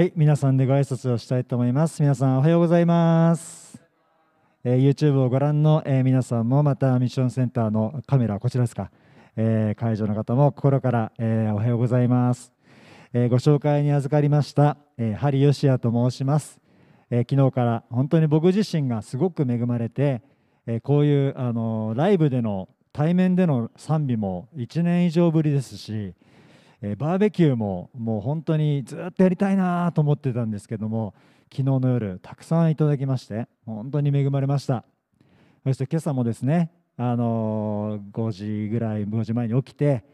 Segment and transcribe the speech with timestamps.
[0.00, 2.00] はい、皆さんでご挨拶をしたいと思います。
[2.00, 3.78] 皆さんおはようございます。
[4.64, 8.90] えー YouTube をご覧の、えー皆さんもまたミッションセンターのカメラこちらですか、
[9.36, 12.50] えー会場の方も心から、えーおはようございます。
[13.12, 16.62] えーご紹介に預かりました、えー、ハリヨシアと申します、
[17.10, 20.22] えー昨日から本当に僕自身がすごく恵まれて、
[20.66, 26.14] えーこういうあのライブでの対面での賛美も1年以上ぶりですし、
[26.82, 31.14] えーバーベキューももう本当にずっとやりたいなと思ってたんですけども
[31.52, 34.84] 昨日の夜たくさんいただきまして本当に恵まれました。
[35.64, 40.04] そして今朝もですね、あのー5時ぐらい5時前に起きて、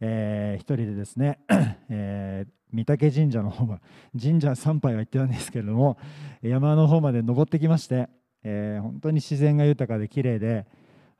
[0.00, 1.38] えー一人でですね、
[1.88, 3.80] えー御嶽神社の方ま
[4.20, 5.96] 神社参拝は行ってたんですけれども
[6.42, 8.08] 山の方まで登ってきまして、
[8.42, 10.66] えー本当に自然が豊かで綺麗で、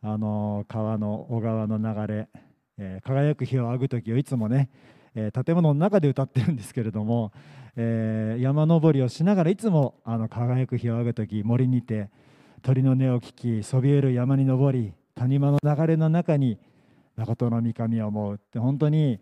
[0.02, 2.28] あの川の小川の流れ、
[2.78, 4.68] えー輝く日を仰ぐ時をいつもね、
[5.16, 7.32] えー建物の中で歌ってるんですけれども、
[7.74, 12.10] えー山登りをしながらいつもあの輝く日を仰ぐ時森にて
[12.62, 16.58] 鳥の音を聞きそびえる山に登り谷間の流れの中に
[17.16, 19.18] 誠の御神を思うって本当に、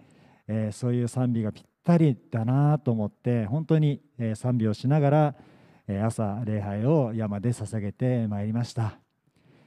[0.48, 5.34] えーそういう賛美がぴったりだなと思って本当に、えー賛美をしながら、
[5.86, 8.98] えー朝礼拝を山で捧げてまいりました。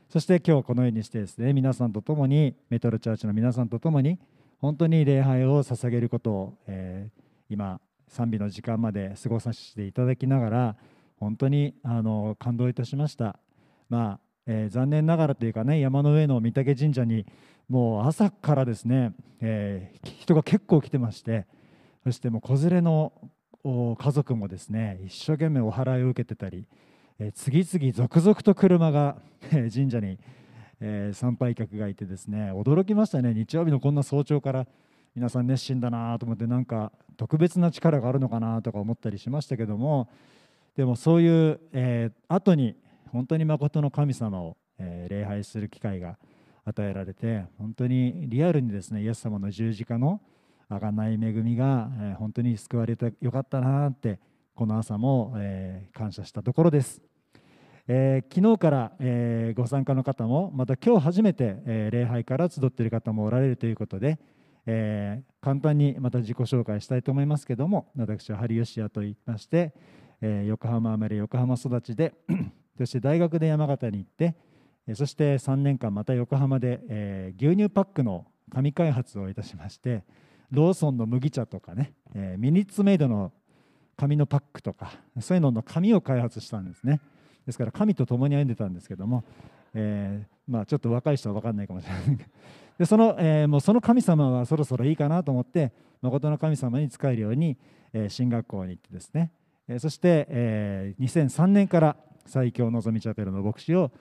[0.10, 4.18] そして今日このようにしてですね皆さんと共にメトロチャーチの皆さんと共に
[4.60, 10.76] 本当に礼拝を捧げることを、えー今賛美の時間まで過ごさせていただきながら
[11.18, 13.40] 本当にあの感動いたしました。
[13.90, 17.26] まあえー残念ながらというかね山の上の御嶽神社に
[17.70, 21.46] もう朝からですね、えー人が結構来てまして
[22.04, 23.14] そしてもう子連れの
[23.64, 26.66] 家族もですね一生懸命お祓いを受けてたり、
[27.20, 29.18] えー次々続々と車が
[29.52, 30.20] 神社に、
[30.80, 34.68] えー参拝客がいてですね驚きましたね日曜日のこんな早朝から
[35.16, 40.08] 皆さん熱心だなと思ってなんか特別な力があるのかなとか思ったりしましたけども
[40.76, 42.76] でもそういう、えー後に
[43.12, 46.18] 本当に誠の神様を、えー礼拝する機会が
[46.66, 50.22] 与えられて本当にリアルにですねイエス様の十字架の
[50.70, 54.20] 贖い恵みが、えー本当に救われてよかったなって
[54.54, 57.07] この朝も、えー感謝したところです。
[57.90, 64.20] えー昨日から、えーご参加の方もまた今日初めて、えー礼拝から集っている方もおられるということで、
[64.66, 69.74] えー簡単にまた自己紹介したいと思いますけども私はハリヨシアと言いまして、
[70.22, 72.14] えー横浜生まれ横浜育ちで
[72.78, 74.36] そして大学で山形に行って
[74.94, 80.04] そして3年間また横浜で、えー牛乳パックの紙開発をいたしまして
[80.52, 83.32] ローソンの麦茶とかね、えーミニッツメイドの
[83.96, 87.00] 紙のパックとかそういうのの紙を開発したんですね。
[87.48, 89.24] ですから神と共に歩んでたんですけども、
[89.74, 92.30] えーまあ、ちょっと若い人は分かんないかもしれないけど
[92.78, 95.72] でその,、えーもうその神様はそろそろいいかなと思って
[96.02, 97.58] 誠の神様に仕えるように、
[97.94, 99.32] えー進学校に行ってですね、
[99.68, 103.92] えそして、えー2003年から最強のぞみチャペルの牧師を、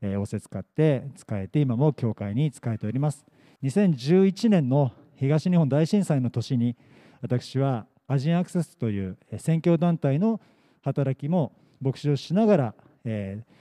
[0.00, 3.24] え仰せ使って仕えて今も教会に仕えております。
[3.62, 6.76] 2011年の東日本大震災の年に
[7.20, 10.40] 私はアジアンアクセスという宣教団体の
[10.82, 13.54] 働きも牧師をしながら、えー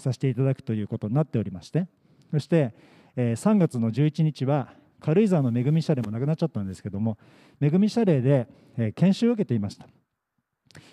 [0.00, 1.88] させていただくということになっておりまして
[2.30, 2.72] そして、
[3.16, 7.18] えー3月の11日は軽井沢の恵み謝礼もなくなっちゃったんですけども
[7.60, 9.86] 恵み謝礼で、え研修を受けていました。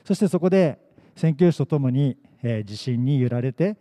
[0.03, 0.79] そしてそこで
[1.15, 3.77] 宣教師とともに、え地震に揺られて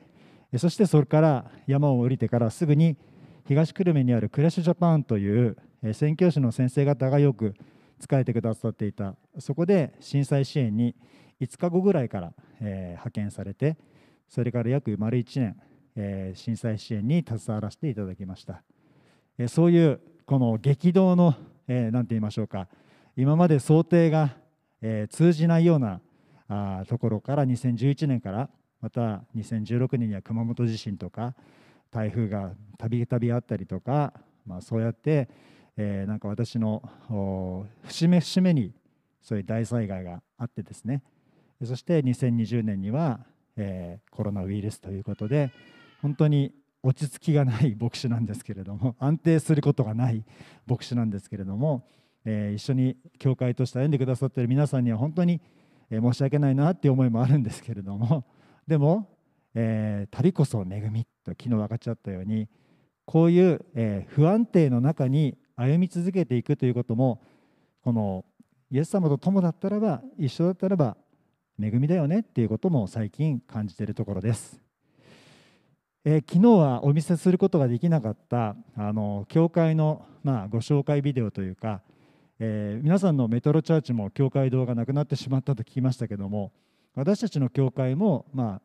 [0.56, 2.96] そしてそれから山を降りてからすぐに
[3.46, 5.56] 東久留米にあるクラッシュジャパンという、
[5.92, 7.54] 宣教師の先生方がよく
[8.00, 9.16] 使えてくださっていた。
[9.38, 10.94] そこで震災支援に
[11.42, 13.76] 5日後ぐらいから、え派遣されて
[14.28, 15.56] それから約丸1年、
[15.96, 18.62] え震災支援に携わらせていただきました、
[19.38, 21.34] えそういうこの激動の、
[21.68, 22.68] えなんて言いましょうか
[23.16, 24.36] 今まで想定が、
[24.80, 26.00] え通じないような
[26.48, 28.50] あところから2011年から
[28.80, 31.34] また2016年には熊本地震とか
[31.90, 34.12] 台風がたびたびあったりとか、
[34.46, 35.28] まあ、そうやって、
[35.76, 36.82] えなんか私の
[37.84, 38.72] 節目節目に
[39.22, 41.02] そういう大災害があってですね。
[41.64, 43.20] そして2020年には、
[43.56, 45.50] えーコロナウイルスということで
[46.02, 46.52] 本当に
[46.82, 50.24] 落ち着きがない 牧師なんですけれども安定することがない
[50.66, 51.86] 牧師なんですけれども、
[52.24, 55.40] えー一緒に教会として歩んでくださっている皆さんには本当に、
[55.90, 58.24] 申し訳ないなっていう思いもあるんですけれども
[58.66, 59.08] でも、
[59.54, 62.48] えー旅こそ恵みと昨日分かっちゃったように
[63.04, 67.22] こういう、え不安定の中に歩み続けていくということも
[67.82, 68.24] この
[68.70, 70.96] イエス様と共だったらば一緒だったらば
[71.60, 74.60] 恵みだよねっていうことも最近感じているところです。
[76.04, 81.80] えー昨日はお見せすることができなかったあの教会の、まあ、ご紹介ビデオというか、
[82.38, 86.52] えー、皆さんのメトロチャーチも教会堂がなくなってしまったと聞きましたけども
[86.94, 88.62] 私たちの教会もまあ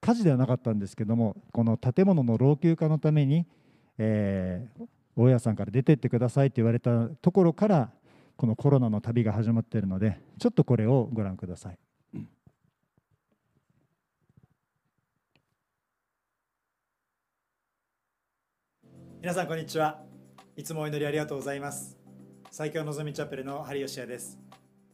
[0.00, 3.46] 火事ではなかったんですけどもこの建物の老朽化のために、
[3.98, 7.90] えー、大家さんから出てってくださいって言われたところから
[8.36, 11.78] このコロナの旅が始まっているのでちょっとこれをご覧ください。
[19.22, 20.00] 皆さんこんにちは。
[20.56, 21.96] いつもお祈りありがとうございます。
[22.50, 24.36] 最強のぞみチャペルのハリヨシアです。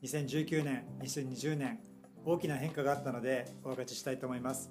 [0.02, 1.78] 2019年2020年
[2.26, 4.70] 大きな変化があったのでお分かちしたいと思います。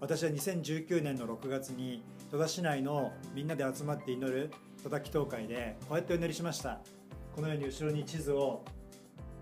[0.00, 4.50] 私は2019年の6月に戸田市内のみんなで集まって祈る
[4.82, 6.80] 戸田祈祷会でこうやってお祈りしました。
[7.36, 8.64] このように後ろに地図を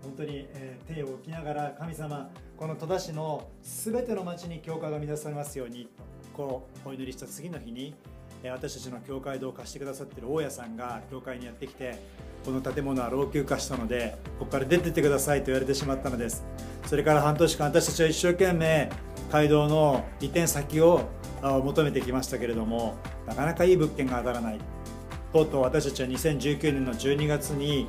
[0.03, 5.89] 本当に、え手を置きながら神様この戸田市の全ての町に教会が乱されますように
[6.33, 7.95] こうお祈りした次の日に
[8.49, 11.99] 私たちの教会堂を貸してくださってる大家さんが教会にやってきて
[12.45, 16.45] この建物は老朽化したのでここから出てってくださいと言われてしまったのです。
[16.85, 18.89] それから半年間私たちは一生懸命
[19.31, 21.09] 街道の移転先を
[21.41, 22.95] 求めてきましたけれども
[23.25, 24.59] なかなかいい物件が当たらない。
[25.33, 27.87] とうとう私たちは2019年の12月に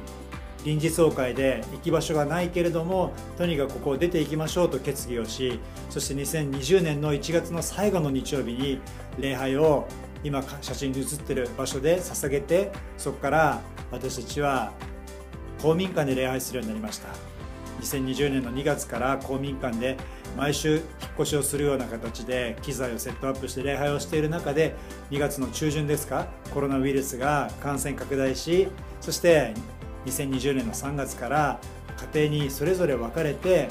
[0.65, 8.81] 臨時総会で行き場所がないけれどもとにかくここを出ていきましょうと決議をしそして2020年の1月の最後の日曜日に
[9.19, 9.87] 礼拝を
[10.25, 13.61] 今写真に写ってる場所で捧げてそこから
[13.91, 14.73] 私たちは
[15.63, 17.09] 公民館で礼拝するようになりました。
[17.81, 19.97] 2020年の2月から公民館で
[20.37, 20.83] 毎週引っ
[21.21, 24.75] 越しをするような形で機材をセットアップして礼拝をしている中で
[25.11, 28.69] 2月の中旬ですかコロナウイルスが感染拡大し
[29.01, 29.55] そして
[30.07, 31.61] 2020年の3月から
[32.13, 33.69] 家庭にそれぞれ分かれて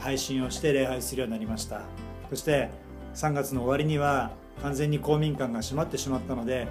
[0.00, 1.82] 配信をして礼拝するようになりました。
[2.30, 2.70] そして
[3.14, 4.30] 3月の終わりには
[4.62, 6.68] 完全に公民館が閉まってしまったので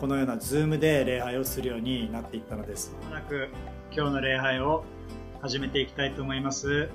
[0.00, 2.94] このような Zoom で礼拝をするようになっていったのです。
[3.04, 3.48] まもなく
[3.92, 4.84] 今日の礼拝を
[5.40, 6.88] 始めていきたいと思います。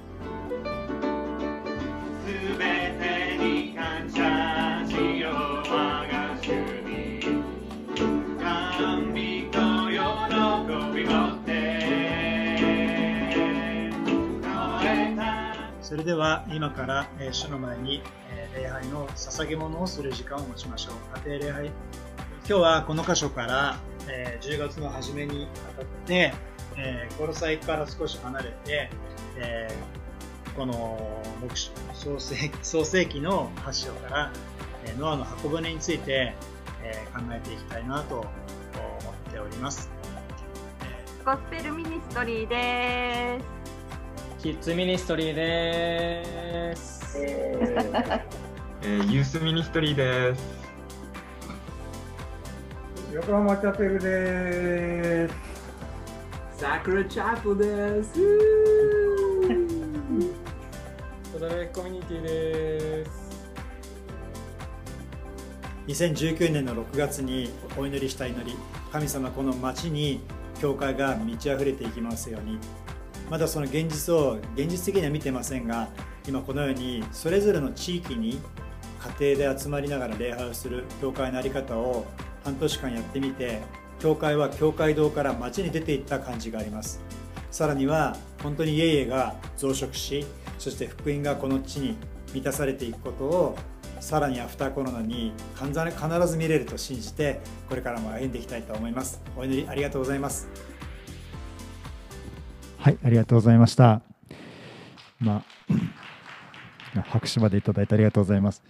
[15.82, 18.04] それでは今から主の前に
[18.56, 21.28] 礼拝の捧げ物をする時間を持ちましょう。
[21.28, 21.66] 家庭礼拝。
[21.68, 21.74] 今
[22.46, 25.48] 日はこの箇所から、え10月の初めに
[25.78, 26.34] あたって、
[26.78, 28.90] えー、コロサイから少し離れて、
[29.38, 31.22] えー、この
[31.94, 34.32] 創世創世紀の発祥から、
[34.86, 36.34] えノアの箱舟について、
[36.82, 39.90] え考えていきたいなと思っております。
[41.24, 44.42] ゴスペルミニストリーです。
[44.42, 46.99] キッズミニストリーです。
[47.18, 50.60] えー、ユースミニストリーです。
[53.14, 55.36] 横浜チャペルです。
[56.58, 58.14] サクラチャペルです。
[61.34, 63.12] トラレコミュニティです。
[65.88, 68.56] 2019年の6月にお祈りした祈り、
[68.92, 70.22] 神様この町に
[70.62, 72.60] 教会が満ち溢れていきますように。
[73.30, 75.90] まだその現実を現実的には見てませんが、
[76.28, 78.40] 今このようにそれぞれの地域に
[79.20, 82.06] 家庭で集まりながら礼拝をする教会の在り方を
[82.44, 83.62] 半年間やってみて
[84.00, 87.00] 教会は教会堂から街に出ていった感じがあります。
[87.52, 90.26] さらには本当に家々が増殖し
[90.58, 91.98] そして福音がこの地に
[92.34, 93.58] 満たされていくことを
[94.00, 99.22] さらにアフターコロナに必ず見れると信じてこれからも歩んでいきたいと思います。
[99.36, 100.48] お祈りありがとうございます。
[102.80, 104.02] はいありがとうございました
[105.20, 105.44] ま
[106.98, 108.64] あ 拍手までいただいてありがとうございます。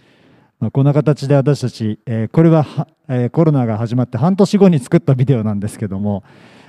[0.58, 6.22] まあ、こんな形で私たち、えー、これはえー、コロナが始まって半年後に作ったビデオなんですけども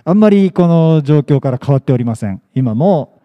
[0.04, 3.22] あんまりこの状況から変わっておりません今も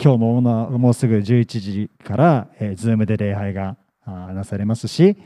[0.00, 5.16] 今日ももうすぐ11時から、えー、Zoom で礼拝がなされますし、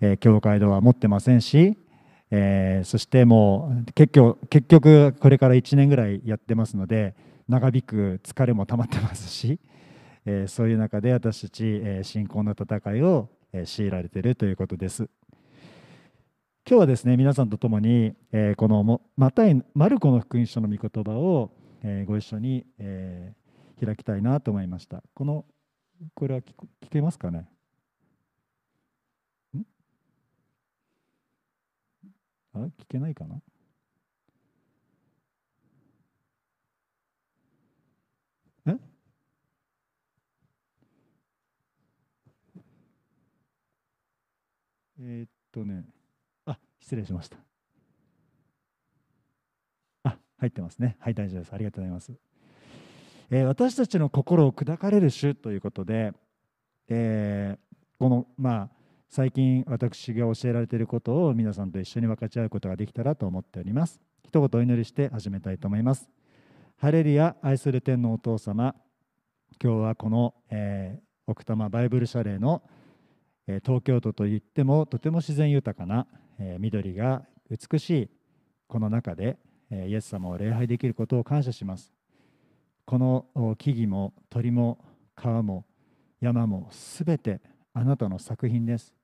[0.00, 1.78] えー、教会堂は持ってませんし、
[2.32, 7.14] えー、そしてもう結局結局これから1年ぐらいやってますので
[7.48, 9.58] 長引く疲れも溜まってますし、
[10.26, 13.30] えー、そういう中で私たち、えー、信仰の戦いを
[13.64, 15.08] 強いられているということです。
[16.68, 21.50] 今日はですね皆さんと共に、えこのマタイマルコの福音書の御言葉を、
[21.82, 23.34] えご一緒に、え
[23.82, 25.02] 開きたいなと思いました。
[25.14, 25.46] この
[26.14, 26.54] これは聞
[26.90, 27.48] けますかね？
[32.52, 33.40] あ聞けないかな？
[45.00, 45.84] えー、っとね、
[46.44, 47.36] あ、失礼しました。
[50.02, 50.96] あ、入ってますね。
[50.98, 51.52] はい大丈夫です。
[51.52, 52.12] ありがとうございます、
[53.30, 56.12] えー私たちの心を砕かれる主ということで、
[56.88, 58.68] えーこのまあ
[59.10, 64.00] 最近私が教えられていることを皆さんと一緒に分かち合うことができたらと思っております。
[64.24, 66.08] 一言お祈りして始めたいと思います。
[66.76, 68.74] ハレルヤ愛する天のお父様。
[69.62, 72.62] 今日はこの、えー奥多摩バイブル謝礼の、
[73.64, 76.06] 東京都といってもとても自然豊かな、
[76.38, 78.10] え緑が美しい
[78.66, 79.38] この中で、
[79.70, 81.92] えイエス様を礼拝できることを感謝します。
[82.84, 84.78] この木々も鳥も
[85.14, 85.64] 川も
[86.20, 87.40] 山もすべて
[87.74, 88.94] あなたの作品です。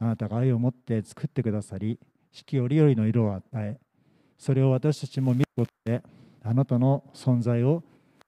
[0.00, 1.98] あなたが愛を持って作ってくださり
[2.32, 3.78] 四季折々の色を与え
[4.38, 6.02] それを私たちも見ることで
[6.42, 7.82] あなたの存在を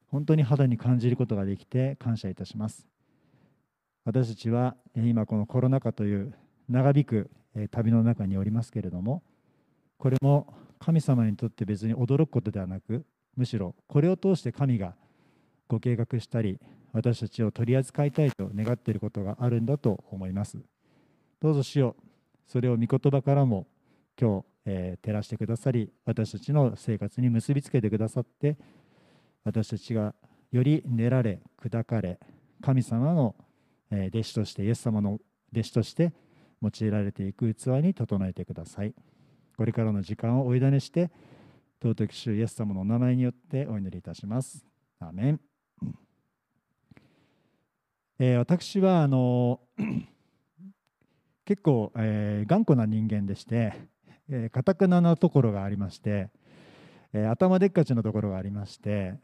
[0.08, 2.91] 本当に肌に感じることができて感謝いたします。
[4.04, 6.34] 私たちは今このコロナ禍という
[6.68, 7.30] 長引く
[7.70, 9.22] 旅の中におりますけれども
[9.98, 13.04] これも神様にとって別に驚くことではなく
[13.36, 14.94] むしろこれを通して神が
[15.68, 16.58] ご計画したり
[16.92, 20.58] 私たちを取り扱いたいと願っていることがあるんだと思います。
[21.40, 21.96] どうぞ主よ
[22.46, 23.66] それを御言葉からも
[24.20, 28.56] 今日、えー照らしてくださり私たちの生活に結びつけてくださって
[29.44, 30.14] 私たちが
[30.50, 32.18] より練られ砕かれ
[32.60, 33.34] 神様の
[33.92, 35.20] え弟子としてイエス様の
[35.52, 36.12] 弟子として
[36.62, 38.94] 用いられていく器に整えてください。
[39.56, 41.10] これからの時間をお委ねして
[41.82, 44.64] 尊き主イエス様のお名前によってお祈りいたします。
[44.98, 45.40] アーメン、
[48.18, 49.60] えー私はあの
[51.44, 53.74] 結構、えー頑固な人間でして
[54.28, 56.30] えーかたくななところがありまして、
[57.12, 59.14] えー頭でっかちのところがありまして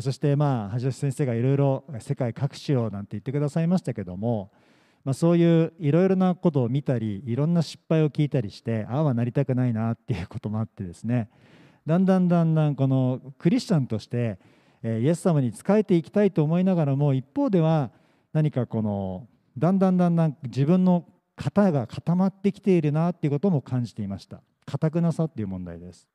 [0.00, 4.50] そしてまあ橋吉先生がいろいろ世界各地をなんて言ってくださいましたけども、
[5.04, 11.28] まあ、そういういろいろなことを見たりいろんな失敗を聞いたりしてああはなりたくないなっていうこともあってですね。
[11.86, 14.38] だんだんだんだんこのクリスチャンとして
[14.84, 17.90] イエス様に仕えていきたいと思いながらも一方では
[18.32, 21.04] 何かこのだんだんだんだん自分の
[21.36, 24.42] 型が固まってきているなっていうことも感じていました。
[24.64, 26.08] 固くなさっていう問題です。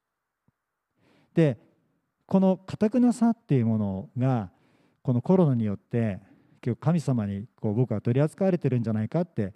[1.34, 1.58] で
[2.28, 4.50] この固くなさっていうものが
[5.02, 6.20] このコロナによって
[6.64, 9.54] 今日神様にこう僕は取り扱われてるんじゃないかって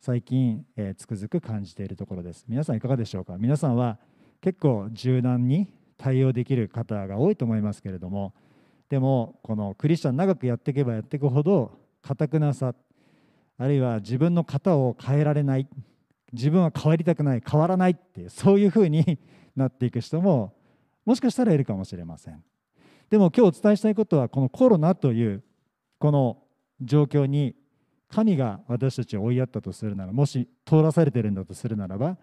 [0.00, 2.44] 最近、えーつくづく感じているところです。
[2.46, 3.36] 皆さんいかがでしょうか？
[3.38, 3.98] 皆さんは
[4.42, 8.34] 結構柔軟に対応できる方が多いと思いますけれども
[8.90, 12.74] でもこのクリスチャン長くやっていけばやっていくほど固くなさ
[13.58, 15.66] あるいは自分の型を変えられない
[16.32, 19.18] 自分は変わりたくない変わらないっていうそういうふうに
[19.56, 20.54] なっていく人も
[21.10, 22.40] もしかしたらいるかもしれません。
[23.10, 25.42] でも今日お伝えしたいことはこのコロナという
[25.98, 26.38] この
[26.80, 27.56] 状況に
[28.08, 32.16] 神が私たちを追いやったとするならもし通らされてるんだとするならば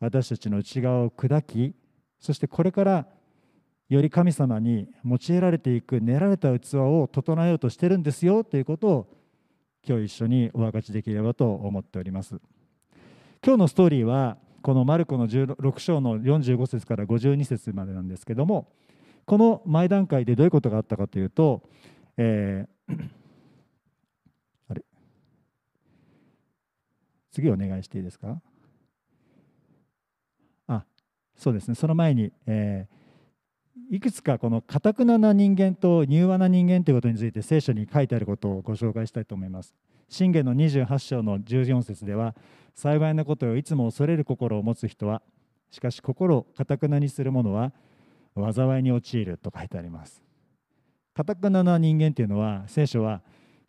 [0.00, 1.74] 私たちの内側を砕き
[2.18, 3.06] そしてこれから
[3.90, 9.06] より神様に用いられていく練られた器を整えようとしてるんですよということを
[9.86, 12.40] 今日一緒にお分かちできればと思っております。
[13.44, 18.72] 今日のストーリーはこのマルコの16章の45節から52節までなんですけども
[19.26, 21.62] この前段階でどういうことがあったかというと、
[22.16, 22.94] えー
[24.70, 24.82] あれ？
[27.30, 28.40] 次お願いしていいですか？
[30.66, 30.86] あ
[31.36, 31.74] そうですね。
[31.74, 32.94] その前に、えー
[33.90, 39.74] いくつかこのかたくなな人間と柔和な人間ということについて聖書に書いてあることをご紹介したいと思います。
[40.14, 42.36] 信玄の28章の14節では
[42.72, 45.22] 幸いなことをいつも恐れる心を持つ人は
[45.72, 47.72] しかし心をかたくなにする者は
[48.36, 50.22] 災いに陥ると書いてあります。
[51.14, 53.22] かたくなな人間というのは聖書は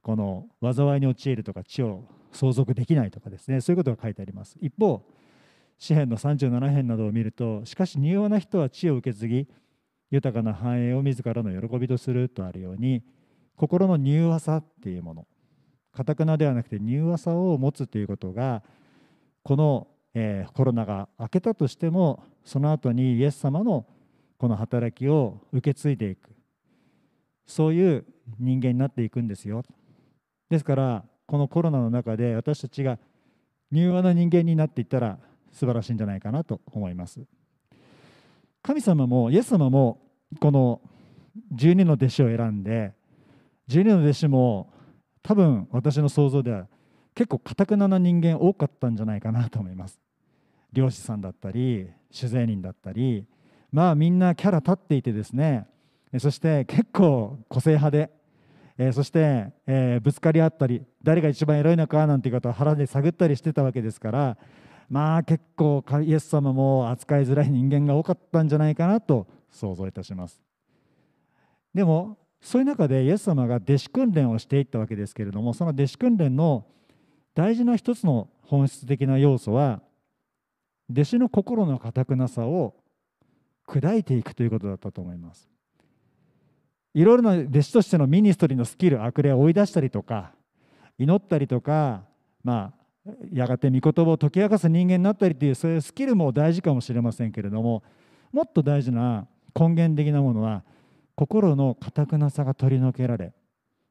[0.04, 4.56] この災いに陥るとか地を相続できないとかですねそういうことが書いてあります。
[4.62, 5.02] 一方
[5.80, 9.48] 詩篇の37編などを見るとしかし柔和な人は地を受け継ぎ
[10.12, 13.02] 豊かな繁栄を自らの喜びとするとあるように
[13.56, 15.28] 心の柔和さっていうもの
[15.96, 18.62] かたくなではなくて柔和さを持つということが
[19.44, 23.86] この、えーコロナが明けたとしてもその後にイエス様の
[24.38, 26.36] この働きを受け継いでいく。
[27.48, 28.06] そういう
[28.40, 29.64] 人間になっていくんですよ。
[30.50, 32.98] ですからこのコロナの中で私たちが
[33.72, 35.18] 柔和な人間になっていったら
[35.52, 37.22] 素晴らしいんじゃないかなと思います。
[38.62, 40.02] 神様もイエス様も
[40.40, 40.82] この
[41.54, 42.94] 12の弟子を選んで
[43.70, 44.74] 12の弟子も
[45.26, 46.68] 多分私の想像では
[47.16, 50.00] 結構かたくなな人間多かったんじゃないかなと思います。
[50.72, 53.26] 漁師さんだったり酒税人だったり
[53.72, 55.66] まあみんなキャラ立っていてですね。
[56.20, 58.12] そして結構個性派で。
[58.78, 64.38] えそして、えぶつかり合ったり誰が一番エロいのかなんていうことを腹で探ったりしてたわけですから
[64.90, 70.42] まあ結構イエス様も扱いづらい人間が多かったんじゃないかなと想像いたします。
[71.74, 76.66] でもそういう中でイエス様が弟子訓練をしていったわけですけれどもその弟子訓練の
[77.34, 79.82] 大事な一つの本質的な要素は
[80.92, 82.76] 弟子の心の堅くなさを
[83.68, 85.50] 砕いていくということだったと思います。
[86.94, 90.32] いろいろな弟子としてのミニストリーのスキル悪霊を追い出したりとか
[90.98, 92.04] 祈ったりとか
[92.42, 92.74] ま
[93.06, 97.84] あやがて御言葉を解き明かす人間になったりというそういうスキルも大事かもしれませんけれども
[98.32, 100.64] もっと大事な根源的なものは
[101.16, 103.34] 心の堅くなさが取り除けられ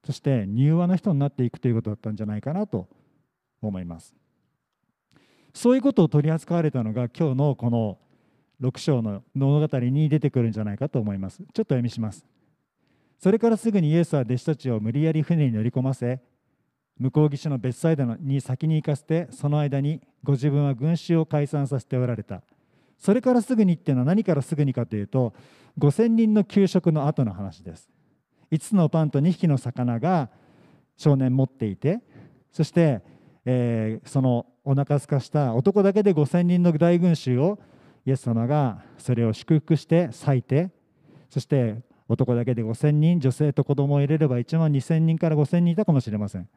[0.04, 2.88] そして柔和な人になっていくということだったんじゃないかなと
[3.62, 4.14] 思います。
[5.54, 7.98] そういうことを取り扱われたのが今日のこの
[8.60, 11.38] 6章の物語に出てくるんじゃないかと思います。
[11.38, 12.26] ちょっと読みします。
[13.18, 16.20] それからすぐにイエスは弟子たちを無理やり船に乗り込ませ
[16.98, 22.42] 向こう岸の別サイドに先に行かせてその間にご自分は群衆を解散させておられた。
[22.98, 25.34] それからすぐにっていうのは何からすぐにかというと
[25.78, 27.90] 5000人の給食の後の話です。
[28.52, 30.28] 5つのパンと2匹の魚が
[30.96, 32.00] 少年持っていて
[32.52, 33.02] そして、
[33.44, 37.58] えー、そのお腹すかした男だけで5000人の大群衆を
[38.06, 40.70] イエス様がそれを祝福して裂いて
[41.30, 46.48] そして男だけで5000人女性と子供を入れれば1万2000人から5000人いたかもしれません。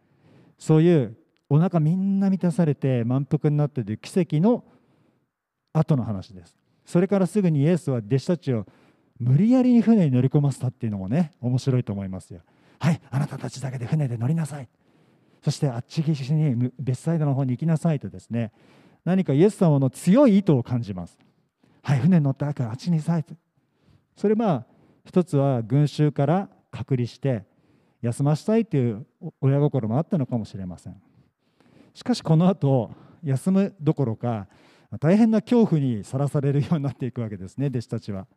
[0.59, 1.17] そういう
[1.49, 4.65] お腹みんな満たされて満腹になっている奇跡の
[5.77, 6.55] 後の話です。
[6.85, 8.65] それからすぐにイエスは弟子たちを
[9.19, 12.41] 無理やりに船に乗り込ませたっていうのもね面白いと思いますよ。
[12.79, 14.69] はいあなたたちだけで船で乗りなさい。
[15.43, 18.51] そしてあっち岸に別サイドの方に行きなさいとですね
[19.05, 21.17] 何かイエス様の強い意図を感じます。
[21.83, 23.33] はい船に乗ったからあっちにさいと。
[24.15, 24.65] それまあ
[25.05, 27.45] 一つは群衆から隔離して
[28.01, 29.05] 休ませたいという
[29.41, 31.01] 親心もあったのかもしれません。
[31.93, 32.91] しかしこの後
[33.23, 34.47] 休むどころか
[34.99, 38.27] 大変な恐怖にさらされるようになっていくわけですね弟子たちは。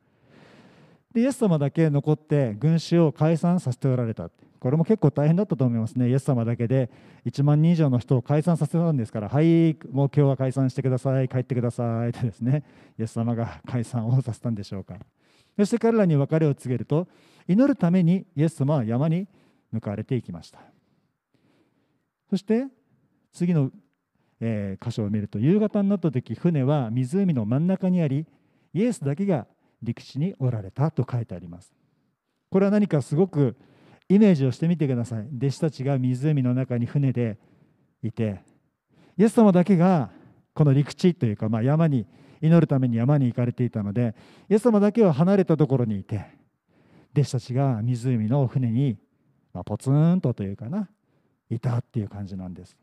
[1.12, 4.30] でイエス様だけ残って群衆を解散させておられた。
[4.60, 6.08] これも結構大変だったと思いますね。
[6.08, 6.90] イエス様だけで
[7.24, 12.64] 1万人以上の人を解散させたんですからはいもう今日は解散してください帰ってくださいとですね
[12.98, 14.96] イエス様が解散をさせたんでしょうか。
[15.56, 17.08] そして彼らに別れを告げると
[17.48, 19.26] 祈るためにイエス様は山に
[19.72, 20.60] 向かわれていきました。
[22.28, 22.66] そして
[23.32, 23.70] 次の、
[24.40, 28.26] え、箇所を見ると夕方になった時船は湖の真ん中にあり
[28.72, 29.46] イエスだけが
[29.82, 31.72] 陸地におられたと書いてあります。
[32.50, 33.56] これは何かすごく
[34.08, 35.28] イメージをしてみてください。
[35.36, 37.38] 弟子たちが湖の中に船で
[38.02, 38.40] いて
[39.16, 40.10] イエス様だけが
[40.54, 42.06] この陸地というか、まあ、山に
[42.40, 44.14] 祈るために山に行かれていたので
[44.48, 46.26] イエス様だけは離れたところにいて
[47.12, 48.96] 弟子たちが湖の船に、
[49.52, 50.88] まあ、ポツンとというかな
[51.50, 52.76] いたっていう感じなんです。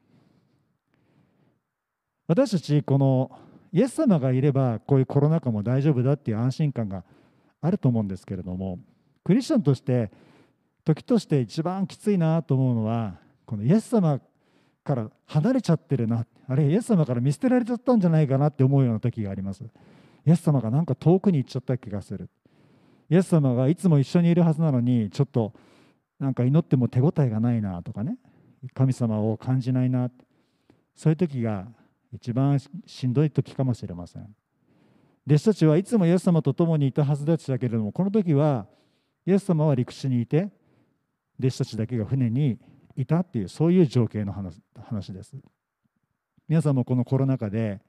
[2.28, 3.32] 私たちこの
[3.72, 7.04] イエス様がいればこういうコロナ禍も大丈夫だっていう安心感が
[7.62, 8.80] あると思うんですけれども
[9.24, 10.12] クリスチャンとして
[10.84, 14.20] 時として一番きついなと思うのはこのイエス様
[14.84, 19.64] から離れちゃってるなあれイエス様から見捨てられちゃったんじゃないかなって思うような時があります。
[20.26, 22.30] イエス様がなんか遠くに行っちゃった気がする。
[23.10, 25.54] イエス様がいつも一緒にいるはずなのにちょっと
[26.20, 28.18] なんか祈っても手応えがないなとかね
[28.74, 30.10] 神様を感じないな。
[30.96, 31.68] そういう時が
[32.18, 34.36] 一番しんどい時かもしれません。
[35.26, 38.68] 弟子たちはいつもイエス様と共にいたはずでしたけれどもこの時は
[39.26, 40.50] イエス様は陸地にいて
[41.40, 42.58] 弟子たちだけが船に
[42.96, 45.36] いたっていうそういう情景の話です。
[46.48, 47.82] 皆さんもこのコロナ禍で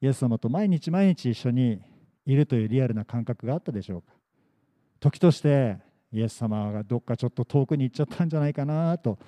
[0.00, 1.80] イエス様と毎日毎日一緒に
[2.26, 4.12] いるというリアルな感覚があったでしょうか？
[5.00, 5.78] 時として
[6.12, 9.18] イエス様がどっかちょっと遠くに行っちゃったんじゃないかなと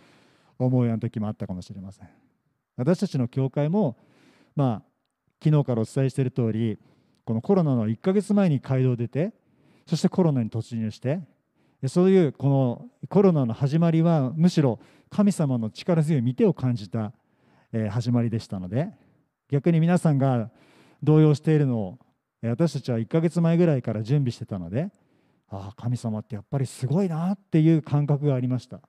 [0.59, 2.09] 思うような時もあったかもしれません。
[2.77, 3.97] 私たちの教会も
[4.61, 4.91] まあ
[5.43, 6.79] 昨日からお伝えしている通り
[7.25, 9.33] このコロナの1ヶ月前に街道出て
[9.87, 11.21] そしてコロナに突入して
[11.87, 17.15] そういうこのコロナの始まりはむしろ神様の力強い見てを感じた
[17.89, 18.91] 始まりでしたので
[19.49, 20.51] 逆に皆さんが
[21.03, 21.99] 動揺しているのを
[22.43, 24.91] 私たちは1ヶ月前ぐらいから準備してたので
[25.49, 28.81] ああ神様ってやっぱりすごいなっていう感覚がありました。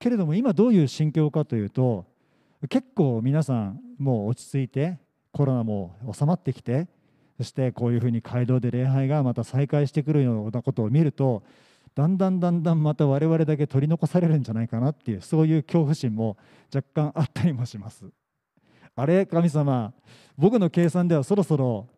[0.00, 2.09] けれども今どういう心境かというと
[2.68, 4.98] 結構皆さんもう落ち着いて
[5.32, 6.88] コロナも収まってきて
[7.38, 11.42] そしてこういうふうに街道で礼拝がまた再開してくるようなことを見ると
[11.94, 16.36] だんだんだんだんまた我々だけ取り残されるんじゃないかなっていうそういう恐怖心も
[16.74, 18.04] 若干あったりもします。
[18.94, 19.94] あれ神様
[20.36, 21.88] 僕の計算ではそろそろ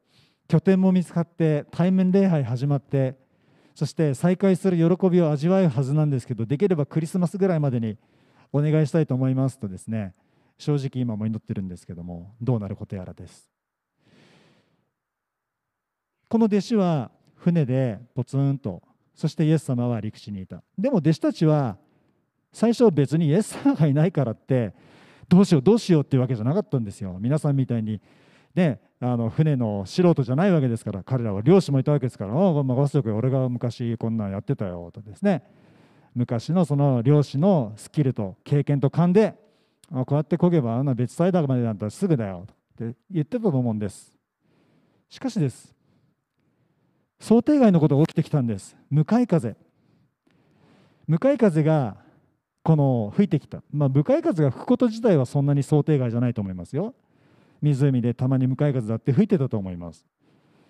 [0.47, 3.17] 拠点も見つかって対面礼拝始まって
[3.75, 7.97] そして再開する喜びを味わうはずなんですけどできればクリスマスぐらいまでに
[8.53, 10.15] お願いしたいと思いますとですね
[10.59, 13.49] 正直今も祈ってるんですけどもどうなることやらです。
[16.29, 18.83] この弟子は船でポツンと
[19.15, 20.63] そしてイエス様は陸地にいた。
[20.79, 21.77] でも弟子たちは
[22.53, 24.73] 最初別にイエス様がいないからって
[25.29, 27.17] どうしようどうしようっていうわけじゃなかったんですよ。
[27.21, 28.01] 皆さんみたいに
[28.55, 35.43] ねあの船の素人じゃないわけですから彼らは漁師もいたわけですから「ああ任せておけ俺が昔こんなんやってたよ」とですね。
[36.15, 39.35] 昔のその漁師のスキルと経験と勘で
[39.93, 42.47] こうやって漕げばあんな別サイダーまでなんたらすぐだよ
[42.85, 44.17] って言ってたと思うんです。
[45.11, 45.75] しかしです。
[47.21, 48.75] 想定外のことが起きてきたんです。
[48.91, 49.55] 向かい風。
[51.07, 51.97] 向かい風が
[52.63, 56.95] この吹いてきた、まあ、向かい風が吹くこと自体はそんなに想定外じゃないと思いますよ。
[57.61, 60.07] 湖でたまに向かい風だって吹いてたと思います。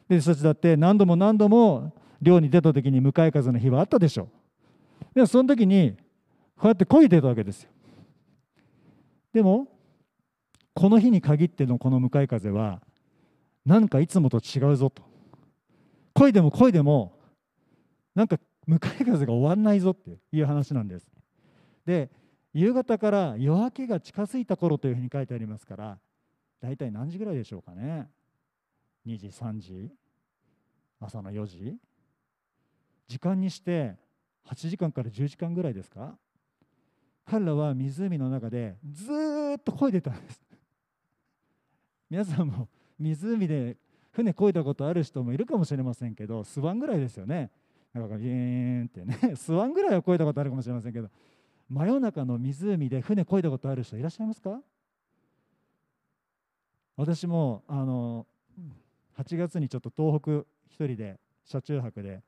[0.09, 4.29] でそっちだって何度も何度も漁に出た時に向かい風の日はあったでしょ。
[5.15, 5.97] うでその時に
[6.57, 7.71] こうやって漕いでたわけですよ。
[9.33, 9.69] でも
[10.75, 12.83] この日に限ってのこの向かい風は
[13.65, 15.03] なんかいつもと違うぞと。
[16.15, 17.19] 漕いでも漕いでも
[18.15, 21.11] なんか向かい風が終わんないぞっていう話なんです。
[21.87, 22.11] で
[22.53, 25.99] 夕方から夜明けが近づいた頃というふうに書いてありますから
[26.61, 28.09] 大体何時ぐらいでしょうかね。
[29.07, 29.91] 2時3時
[31.01, 31.77] 朝の4時。
[33.09, 33.97] 時間にして
[34.47, 36.17] 8時間から10時間ぐらいですか？
[37.25, 39.05] 彼らは湖の中でず
[39.57, 40.43] っと漕いでたんです。
[42.11, 43.77] 皆さんも湖で
[44.11, 47.51] 船漕いだことある人もいるかもしれませんけどスワンぐらいですよね。
[47.93, 49.37] なんかビーンってね。
[49.37, 51.11] スワンぐらいは漕いだことあるかもしれませんけど
[51.69, 54.61] 真夜中の湖で船漕いだことある人いらっしゃいますか？
[56.97, 58.27] 私もあの
[59.17, 62.23] 8月にちょっと東北一人で車中泊で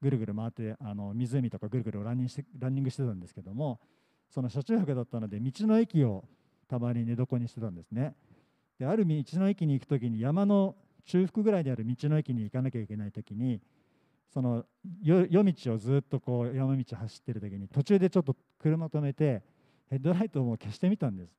[0.00, 3.80] ぐるぐる回ってあの湖とかぐるぐるランニングしてランニングしてたんですけども
[4.30, 6.24] その車中泊だったので道の駅を
[6.68, 8.14] たまに寝床にしてたんですね。
[8.78, 13.60] である道の駅に行く時に山の中腹ぐらいである道の駅に行かなきゃいけない時に
[14.32, 14.66] その
[15.02, 19.42] 夜道をずっとこう山道走ってる時に途中でちょっと車止めて
[19.88, 21.32] ヘッドライトを消してみたんです。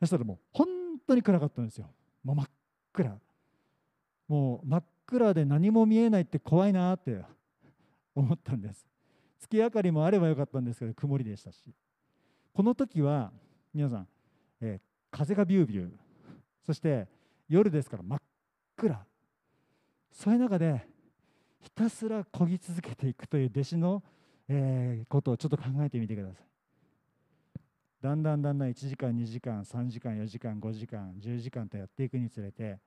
[0.00, 0.66] そしたらもう本
[1.06, 1.86] 当に暗かったんですよ。
[2.22, 2.46] もう真っ
[2.92, 3.20] 暗。
[4.28, 7.22] もう真っ暗で何も見えないって怖いなって
[8.14, 8.86] 思ったんです。
[9.38, 11.62] 月明かりもあればよかったんですけど曇りでしたし。
[12.54, 13.32] この時は
[13.74, 14.06] 皆さん、
[14.60, 15.90] えー、風がビュービュー。
[16.64, 17.08] そして
[17.48, 18.18] 夜ですから真っ
[18.76, 19.04] 暗。
[20.12, 20.86] そういう中で
[21.60, 24.02] ひたすら漕ぎ続けていくという弟子の、
[24.48, 26.36] えー、ことをちょっと考えてみてください。
[28.00, 32.78] だんだんだんだん1時間2時間3時間4時間5時間10時間とやっていくにつれて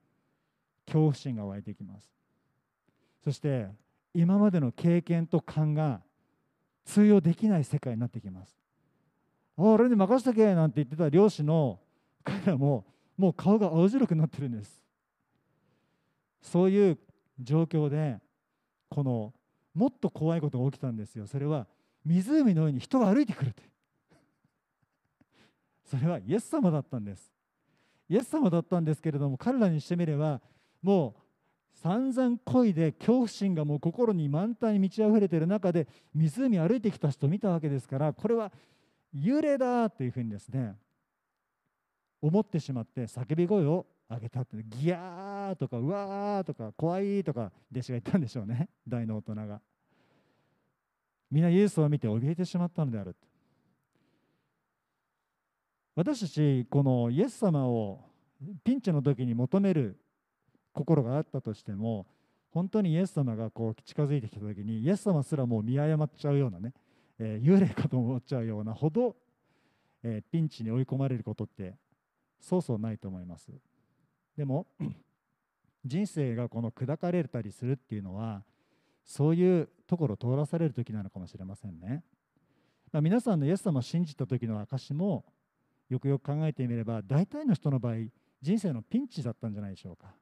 [0.85, 2.09] 恐怖心が湧いてきます。
[3.21, 3.67] そして
[4.13, 5.99] 今までの経験と勘が
[6.85, 8.66] 通用できない世界になってきます。
[9.57, 11.79] 俺に任せとけなんて言ってた漁師の
[12.23, 12.85] 彼らも
[13.17, 14.83] もう顔が青白くなってるんです。
[16.41, 16.99] そういう
[17.41, 18.19] 状況で
[18.89, 19.33] この
[19.73, 21.25] もっと怖いことが起きたんですよ。
[21.25, 21.65] それは
[22.05, 23.63] 湖の上に人が歩いてくるって。
[25.85, 27.31] それはイエス様だったんです。
[28.09, 30.39] イエス様だったんですけれども彼らにしてみれば
[30.81, 31.21] もう
[31.81, 38.51] 散々恋で恐怖心がもう心に満タンに満ち溢れている中で湖歩いてきた人を見たわけですからこれは
[39.21, 40.75] 幽霊だというふうにですね
[42.21, 49.61] 思ってしまって叫び声を上げたってギャーとかうわーとか怖いとか弟子が言ったんでしょうね 大の大人が
[51.29, 53.15] みんなイエスを見て怯えてしまったのである
[55.95, 58.07] 私たちこのイエス様を
[58.63, 59.99] ピンチの時に求める
[60.71, 62.05] 心があったとしても
[62.51, 66.73] 本当にイエス様がこう近づいてきた時にイエス様すらもう見誤っちゃうようなね、
[67.19, 69.15] えー、幽霊かと思っちゃうようなほど、
[70.03, 71.75] えー、ピンチに追い込まれることって
[72.39, 73.51] そうそうないと思います。
[74.37, 74.67] でも
[75.85, 78.43] 人生がこの砕かれたりするっていうのは
[79.03, 82.03] そういうところを通らされる時なのかもしれませんね、
[82.91, 85.25] まあ、皆さんのイエス様を信じた時の証も
[85.89, 87.95] よくよく考えてみれば大体の人の場合
[88.41, 90.13] 人生のピンチだったんじゃないでしょうか。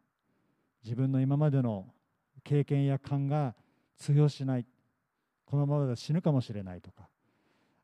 [0.83, 1.87] 自分の今までの
[2.43, 3.55] 経験や勘が
[3.97, 4.65] 通用しない。
[5.45, 7.07] このままで死ぬかもしれないとか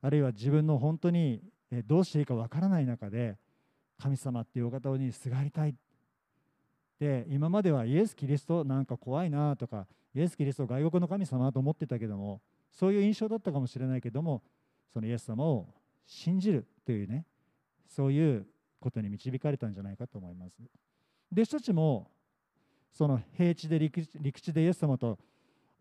[0.02, 1.42] あるいは自分の本当に
[1.86, 3.38] どうしていいかわからない中で
[4.00, 5.76] 神様っていうお方にすがりたい
[7.00, 14.42] で今まではイエス・キリストなんか怖いなとかイエス・キリスト外国の神様と思ってたけどもそういう印象だったかもしれないけども
[14.94, 15.68] そのイエス様を
[16.06, 17.26] 信じるというね
[17.88, 18.46] そういう
[18.80, 20.54] ことに導かれたんじゃないかと思います。
[21.32, 22.10] 弟子たちも
[22.92, 24.02] その平地で陸
[24.42, 25.18] 地でイエス様と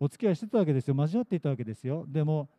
[0.03, 0.95] お付き合いしてたわけですよ。
[0.97, 2.05] 交わっていたわけですよ。
[2.07, 2.49] でも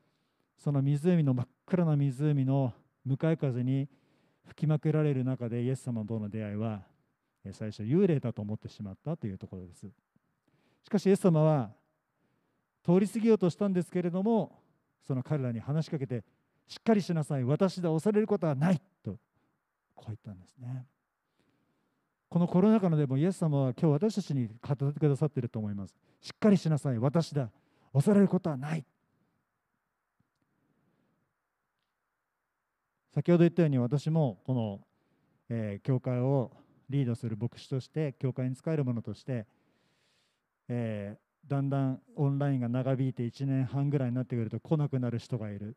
[0.57, 2.73] その湖の真っ暗な湖の
[3.05, 3.89] 向かい風に
[4.47, 6.83] 吹きまくられる中でイエス様との出会いは
[7.51, 9.89] 最初幽霊だと思ってしまったというところです。
[10.85, 11.73] しかしイエス様は
[12.85, 14.63] 通り過ぎようとしたんですけれども
[15.05, 16.23] その彼らに話しかけて
[16.69, 17.45] しっかりしなさい。
[17.45, 19.19] 私で押されることはないと
[19.97, 20.87] こう言ったんですね。
[22.33, 25.95] このコロナ禍のでもイエス様は今日私たちに語ってくださっていると思います。
[26.23, 26.99] しっかりしなさい。
[26.99, 27.51] 私だ。
[27.93, 28.87] 押されることはない。
[33.15, 34.81] 先ほど言ったように私もこの、
[35.51, 36.53] えー、教会を
[36.89, 39.45] リードする牧師として教会に使えるものとして、
[40.69, 45.77] えー、だんだんオンラインが長引いて1年半ぐらいになってくると来なくなる人がいる。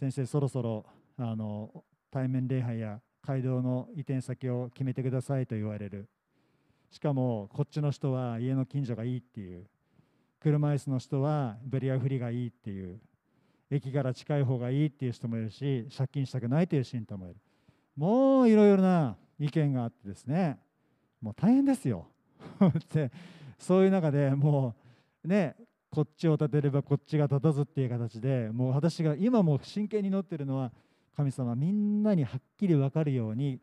[0.00, 0.86] 先生そろそろ
[1.18, 6.08] あの対面礼拝や街道の移転先を決めてくださいと言われる。
[6.90, 9.66] しかもこっちの人は家の近所がいいっていう。
[10.40, 13.00] 車椅子の人はベリアフリがいいっていう。
[13.70, 17.36] 駅から近い方がいいっていう人もいるし借金したくないという信徒もいる。
[17.96, 20.58] もういろいろな意見があってですね。
[21.20, 22.06] もう大変ですよ。
[22.94, 23.10] で
[23.58, 24.74] そういう中でも
[25.24, 25.56] うね
[25.90, 30.72] こっちを立てればこっちが立たずっていう形でもう私が今も真剣に乗ってるのは
[31.18, 33.58] 神様みんなにはっきり分かるように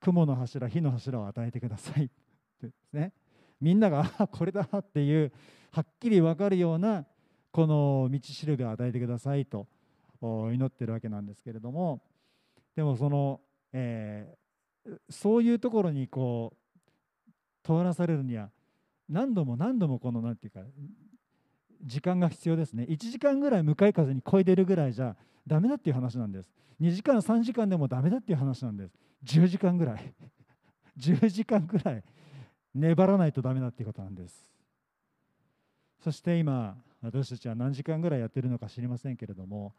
[0.00, 2.06] 雲の柱火の柱を与えてください。
[2.06, 2.08] っ
[2.60, 3.12] てですね。
[3.60, 5.32] みんながあこれだっていう
[5.70, 7.06] はっきり分かるような
[7.52, 9.68] この道しるべを与えてくださいと
[10.20, 12.02] 祈ってるわけなんですけれども。
[12.74, 13.40] でもその、
[13.72, 16.56] えー、そういうところにこ
[17.24, 17.30] う
[17.62, 18.50] 通らされるには
[19.08, 20.72] 何度も何度もこの何て言うか
[21.84, 22.84] 時間が必要ですね。
[22.88, 26.50] 1時間ぐらい向かい風にこいでるぐらいじゃダメだっていう話なんです。
[26.80, 28.94] 2時間3時間でもダメだっていう話なんです。
[29.24, 30.14] 10時間ぐらい。
[30.98, 32.04] 10時間ぐらい
[32.74, 34.52] 粘らないとダメだっていうことなんです。
[36.00, 39.74] そして今私たちは何時間ぐらいやってるのか知りませんけれども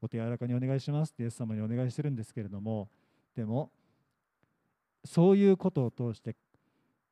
[0.00, 2.88] お手柔らかにお願いしますってイエス様にお願いしてるんですけれども
[3.34, 3.70] でも
[5.04, 6.36] そういうことを通して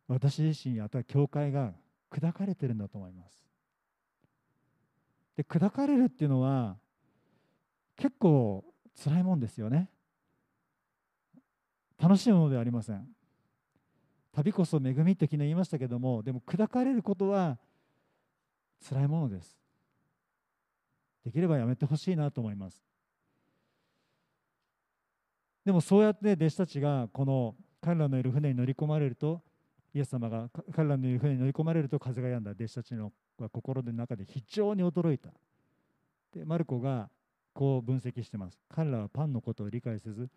[0.09, 1.73] 私自身やた教会が
[2.11, 3.50] 砕かれてるんだと思います。
[5.37, 6.77] で砕かれるっていうのは
[7.97, 8.65] 結構
[9.03, 9.89] 辛いもんですよね。
[11.99, 13.07] 楽しいものではありません。
[14.33, 17.59] 旅こそ恵みって昨日言いましたけどもでも砕かれることは
[18.89, 19.59] 辛いものです。
[21.25, 22.83] できればやめてほしいなと思います。
[25.65, 29.43] でもそうやって弟子たちがこの彼らのいる船に乗り込まれると
[29.93, 33.13] イエス様が彼らのいる船に乗り込まれると風が止んだ弟子たちの
[33.43, 35.31] は心の中で非常に驚いた。
[36.35, 37.09] でマルコが
[37.53, 38.59] こう分析してます。
[38.69, 40.29] 彼らはパンのことを理解せず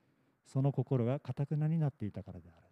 [0.46, 2.64] その心がかたくなになっていたからである。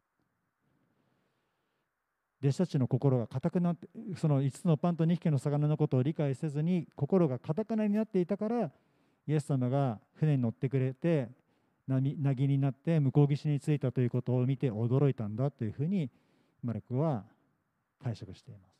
[2.42, 8.72] 弟子たちの心が固くなってその5つのパンと2匹の魚のことを理解せずに心がかたくなになっていたから
[9.28, 11.30] イエス様が船に乗ってくれて
[11.88, 16.10] なぎになって向こう岸に着いたということを見て驚いたんだというふうに
[16.64, 17.24] マルクは
[18.04, 18.71] 解釈しています。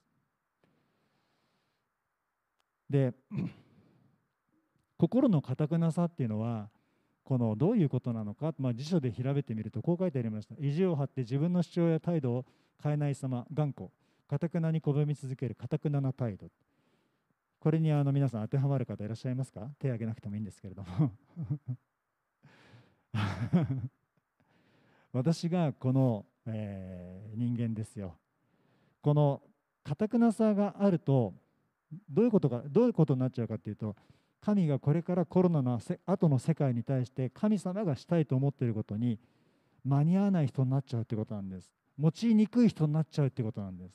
[2.92, 3.14] で
[4.98, 6.70] 心の堅くなさっていうのは
[7.24, 10.54] このどういうことなのか、まあ、辞書で調べてみるとこう書いてありました。
[10.60, 12.46] 意地を張って自分の主張や態度を
[12.84, 13.90] 変えない様頑固
[14.28, 16.48] かたくなに拒み続けるかたくなな態度。
[17.60, 19.62] これにあの皆さん当てはまる方いらっしゃいますか？
[19.80, 21.12] 手を挙げなくてもいいんですけれども。
[25.14, 28.18] 私がこの、えー、人間ですよ。
[29.02, 29.42] この
[29.84, 31.34] かたくなさがあると
[32.10, 33.96] どういうことかどういうことになっちゃうかっていうと
[34.40, 39.20] 神がこれからコロナの後の世界に対して神様がしたいと思っていることに
[39.84, 41.72] 間に合わない人になっちゃうってことなんです。
[42.00, 43.94] 用いにくい人になっちゃうってことなんです。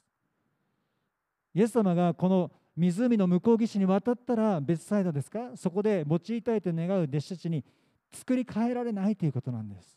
[1.55, 5.57] イエス様がこの湖の向こう岸に渡ったら別サイドですか？
[5.57, 7.65] そこで用いたいと願う弟子たちに
[8.13, 9.97] 作り変えられないということなんです。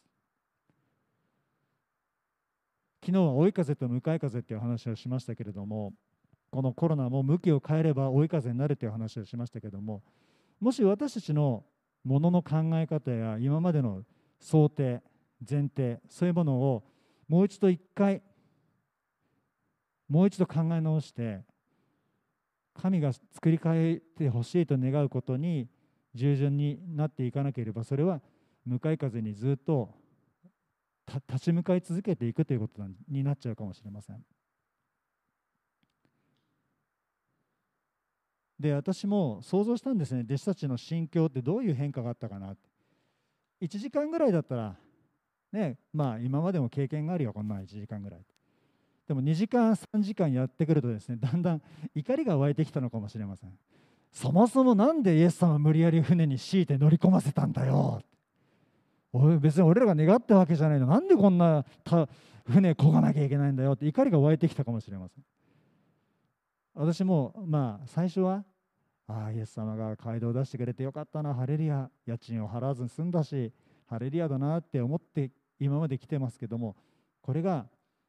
[3.02, 5.94] 昨日は追い風と向かい風っていう話をしましたけれども
[6.52, 10.02] このコロナも向きを変えれば追い風になるという話をしましたけども
[10.60, 11.64] もし私たちの
[12.04, 14.04] ものの考え方や今までの
[14.40, 15.02] 想定
[15.50, 16.84] 前提そういうものを
[17.28, 18.22] もう一度一回
[20.08, 21.42] もう一度考え直して
[22.74, 25.68] 神が作り変えてほしいと願うことに
[26.16, 28.22] 従順になっていかなければそれは
[28.66, 29.94] 向かい風にずっと
[31.28, 34.24] 立ち向かい続けていくということになっちゃうかもしれません。
[38.60, 40.22] で私も想像したんですね。
[40.22, 42.70] 弟子たちの心境ってどういう変化があったかなって。
[43.62, 44.76] 1時間ぐらいだったら
[45.52, 48.20] ねまあ今までも経験があるよこんな1時間ぐらい
[49.08, 51.62] でも2時間3時間やってくるとですねだんだん
[51.96, 53.52] 怒りが湧いてきたのかもしれません。
[54.12, 58.02] そもそも何でイエス様無理やり船に強いて乗り込ませたんだよ。
[59.40, 60.86] 別に俺らが願ったわけじゃないの。
[60.88, 61.66] なんでこんな
[62.48, 65.24] 船こがなきゃいけないんだよって怒りが湧いてきたかもしれません。
[66.74, 68.44] 私もまあ最初は
[69.12, 71.34] ああイエス様が街道を出してくれてよかったな。
[71.34, 73.52] ハレリア家賃を払わずに済んだし
[73.88, 76.76] ハレリアだなって思って今まで来てますけども
[77.24, 77.66] これが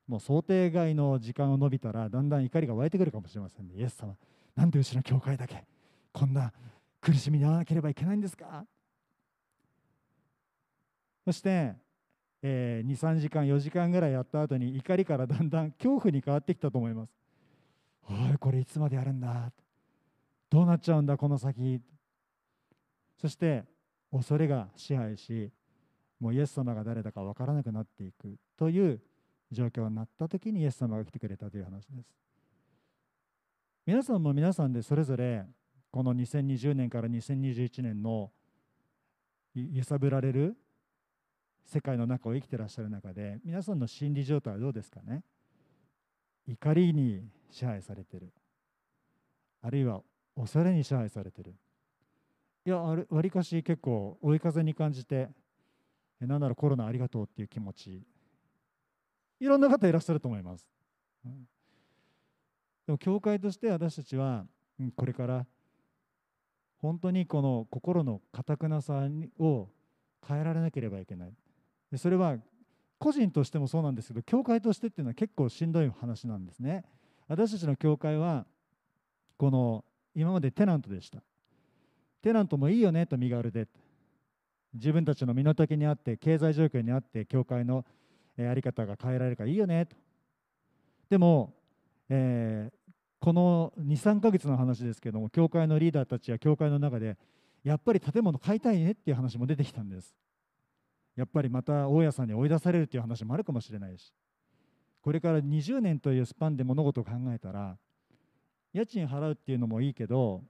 [0.06, 3.74] もう想定外の時間を延びたらだんだん怒りが湧いてくるかもしれませんね。
[3.76, 4.14] イエス様
[4.54, 5.64] なんでうちの教会だけ
[6.12, 6.52] こんな
[7.00, 8.66] 苦しみに遭わなければいけないんですか？
[11.24, 11.74] そして、
[12.42, 17.12] えー、23時間4時間ぐらいやった後に怒りからだんだん恐怖に変わってきたと思います。
[18.10, 19.50] おいこれいつまでやるんだ？
[20.50, 21.80] どうなっちゃうんだこの先。
[23.16, 23.64] そして
[24.10, 25.50] 恐れが支配し
[26.18, 28.36] もうイエス様が誰だか分からなくなっていく。
[28.56, 29.00] という
[29.50, 32.08] 状況になった時にイエス様が来てくれたという話です。
[33.86, 35.46] 皆さんも皆さんでそれぞれ
[35.90, 38.30] この2020年から2021年の
[39.54, 40.56] 揺さぶられる
[41.64, 45.22] 世界の中を生きてらっしゃる中で皆さんの心理状態はどうですかね？
[46.46, 48.32] 怒りに支配されてる。
[49.62, 50.02] あるいは
[50.40, 51.54] 恐れに支配されてる。
[52.66, 55.30] いやわりかし結構追い風に感じて
[56.20, 58.02] なんならコロナありがとうっていう気持ち。
[59.40, 60.68] いろんな方いらっしゃると思います、
[61.24, 61.32] うん、
[62.86, 64.44] でも教会として私たちは
[64.94, 65.46] これから
[66.76, 69.68] 本当にこの心の堅くなさを
[70.26, 71.32] 変えられなければいけない。
[71.90, 72.36] でそれは
[72.98, 76.84] 個人としてもそうなんですけど教会としてっていうのは結構しんどい話なんですね。
[77.28, 78.46] 私たちの教会は
[79.38, 81.22] この今までテナントでした。
[82.22, 83.68] テナントもいいよねと身軽で。
[84.74, 87.84] 自分たちの身の丈にあって経済状況にあって教会の
[88.36, 89.86] やり方が変えられるからいいよね。
[89.86, 89.96] と
[91.08, 91.52] でも、
[92.08, 97.16] えー、この23ヶ月の話ですけども教会のリーダーたちや教会の中で
[97.64, 100.14] やっぱり建物買いたいねっていう話も出てきたんです。
[101.16, 104.12] やっぱりまた大家さんに追い出されるっていう話もあるかもしれないし。
[105.02, 107.76] これから20年というスパンで物事を考えたら
[108.72, 110.42] 家賃払うっていうのもいいけど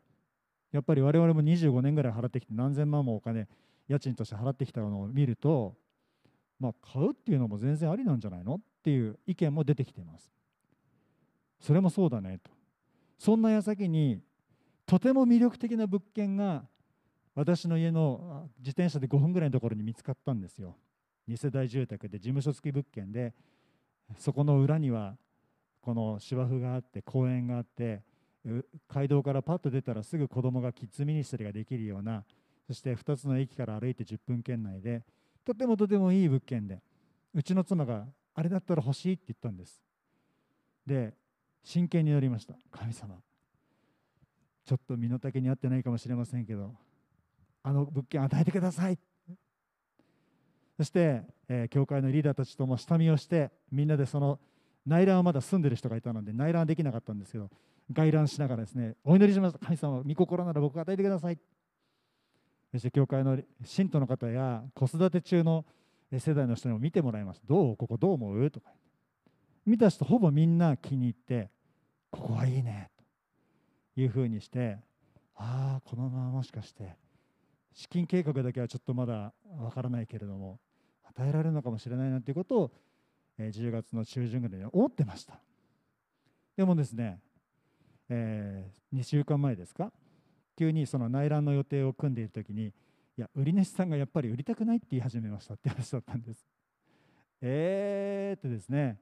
[0.73, 3.49] やっぱり我々も25年ぐらい払ってきて何千万もお金
[3.89, 5.75] 家賃として払ってきたのを見ると
[6.59, 10.31] まあ買うっていうのも全然ありなんじゃないのっていう意見も出てきています。
[11.61, 12.51] それもそうだねと。
[13.19, 14.21] そんな矢先に
[14.87, 16.65] とても魅力的な物件が
[17.35, 20.77] 私の家の自転車で5分ぐらいのところに見つかったんですよ。
[21.29, 23.35] 2世帯住宅で事務所付き物件で
[24.19, 25.17] そこの裏には
[25.81, 28.03] この芝生があって公園があって
[28.89, 32.25] 街道からパッと出たらすぐ子供がキッズミニストリーができるような
[32.67, 35.03] そして2つの駅から歩いて10分圏内で
[35.45, 36.81] とてもとてもいい物件で
[37.35, 39.81] うちの妻があれだったら欲しいって言ったんです。
[40.87, 41.13] で
[41.63, 43.17] 真剣に乗りました神様。
[44.65, 46.75] ちょっと身の丈に合ってないかもしれませんけど
[47.63, 48.99] あの物件与えてください。
[50.77, 54.39] そして、えー、教会のリーダーたちとも下見をしてみんなでその
[54.87, 57.51] 内覧はまだ住んでる人がいたので内覧できなかったんですけど
[57.93, 61.39] 外覧しながらですねお祈りしました神様御心なら僕が与えてください。
[62.73, 65.65] そして教会の信徒の方や子育て中の
[66.17, 67.77] 世代の人にも見てもらいましたどう？
[67.77, 68.51] ここどう思う？
[68.51, 68.71] とか。
[69.67, 71.51] 見た人ほぼみんな気に入って
[72.11, 72.91] ここはいいね。
[73.95, 74.79] というふうにして
[75.35, 76.97] ああこのままもしかして
[77.73, 80.61] 資金計画だけはちょっとまだわからないけれども
[81.05, 82.71] 与えられるのかもしれないなということを
[83.39, 85.41] 10月の中旬ぐらいに思ってました。
[86.57, 87.19] でもですね、
[88.11, 89.91] えー、2週間前ですか？
[90.59, 92.73] 急にその内覧の予定を組んでいる時にい
[93.17, 96.47] や売り主さんがやっぱり売りたくないって言い始めましたって話だったんです。
[97.41, 98.99] えーってですね。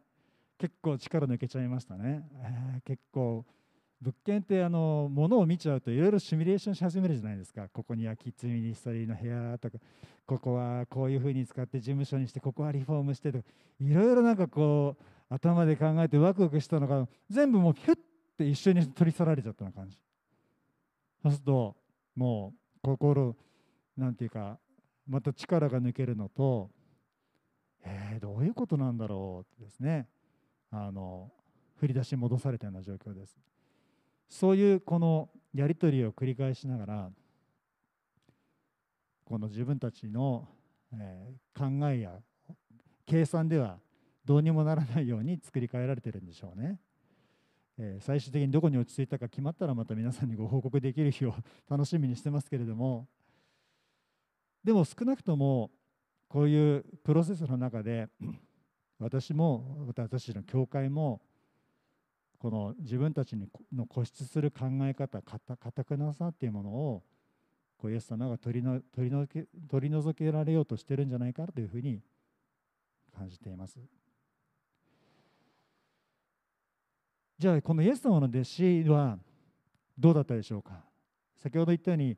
[0.59, 3.45] 結構力抜けちゃいましたね、えー、結構
[4.03, 7.69] 物件ってあの物を見ちゃうといろいろシミュレーションし始めるじゃないですか。
[7.73, 9.79] ここにはキッズミニストリーの部屋とか
[10.27, 13.45] ここはこういうふうに使って事務所にしてここはリフォームしてとか
[13.81, 17.99] いろいろなんかこう頭で考えてワクワクしたのが全部もうピュッ
[18.39, 19.99] て一緒に取り去られちゃったような感じ。
[21.23, 21.77] そうすると
[22.15, 23.37] もう心
[23.97, 24.59] なんていうか
[25.07, 26.71] また力が抜けるのと
[27.85, 30.07] えー、どういうことなんだろうってですね。
[30.71, 31.31] あの
[31.77, 33.39] 振り出し戻されたような状況です。
[34.29, 37.11] そういうこのやり取りを繰り返しながら
[39.25, 40.47] この自分たちの、
[40.93, 42.13] えー、考えや
[43.07, 43.79] 計算では
[44.27, 46.79] どうにもならないように作り変えられてるんでしょうね。
[47.79, 51.35] え、最終的にどこに落ち着いたか決まったらまた皆さんにご報告できる日を
[51.71, 53.07] 楽しみにしてますけれども
[54.65, 55.71] でも少なくとも
[56.29, 58.09] こういうプロセスの中で
[58.99, 61.23] 私も私たちの教会も
[62.39, 63.37] この自分たち
[63.73, 67.03] の固執する考え方かたくなさっていうものを
[67.79, 72.01] こうイエス様が取りの取りのけ取り除けられようとしてるんじゃないかというふうに
[73.17, 73.79] 感じています。
[77.39, 79.17] じゃあこのイエス様の弟子は
[79.97, 80.83] どうだったでしょうか？
[81.41, 82.17] 先ほど言ったように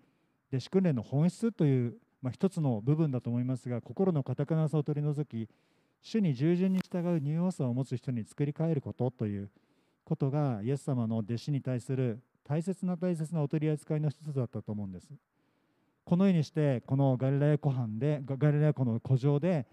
[0.51, 5.47] 弟子訓練の本質という、まあ、一つの部分だと思いますが心の堅くなさを取り除き
[6.01, 9.51] 主に従順に従うニューさを持つ人に作り変えることという
[10.05, 15.09] ことがイエス様の弟子に対する大切な大切なお取り扱いの一つだったと思うんです。
[16.07, 19.67] このようにしてこのガリラヤ湖畔でガリラヤ湖の湖上で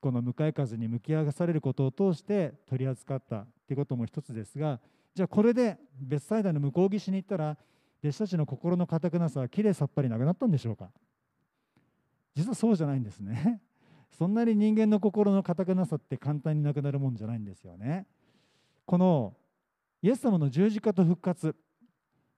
[0.00, 4.80] この向かい風に向き合わされることを通して取り扱ったということも一つですが
[5.14, 7.56] じゃあこれで別サイダーの向こう岸に行ったら
[8.02, 10.90] 弟子たちの心の堅くなさはきれいさっぱりなくなったんでしょうか
[12.34, 13.60] 実はそうじゃないんですね
[14.16, 18.06] そんなに人間の心の堅くなさって簡単になくなるもんじゃないんですよね
[18.86, 19.34] この
[20.02, 21.54] イエス様の十字架と復活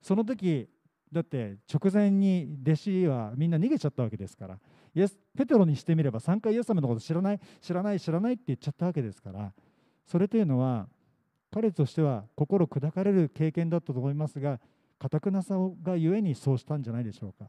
[0.01, 0.69] その時
[1.13, 4.59] だって直前に弟子はみんな逃げちゃったわけですから
[4.95, 9.53] イエスペテロにしてみれば3回イエス様のこと知らない知らない知らないって言っちゃったわけですから
[10.07, 10.89] それというのは
[11.53, 14.61] 彼としては心砕かれる経験だったと思いますが
[14.99, 17.49] かくなさがゆえにそうしたんじゃないでしょうか。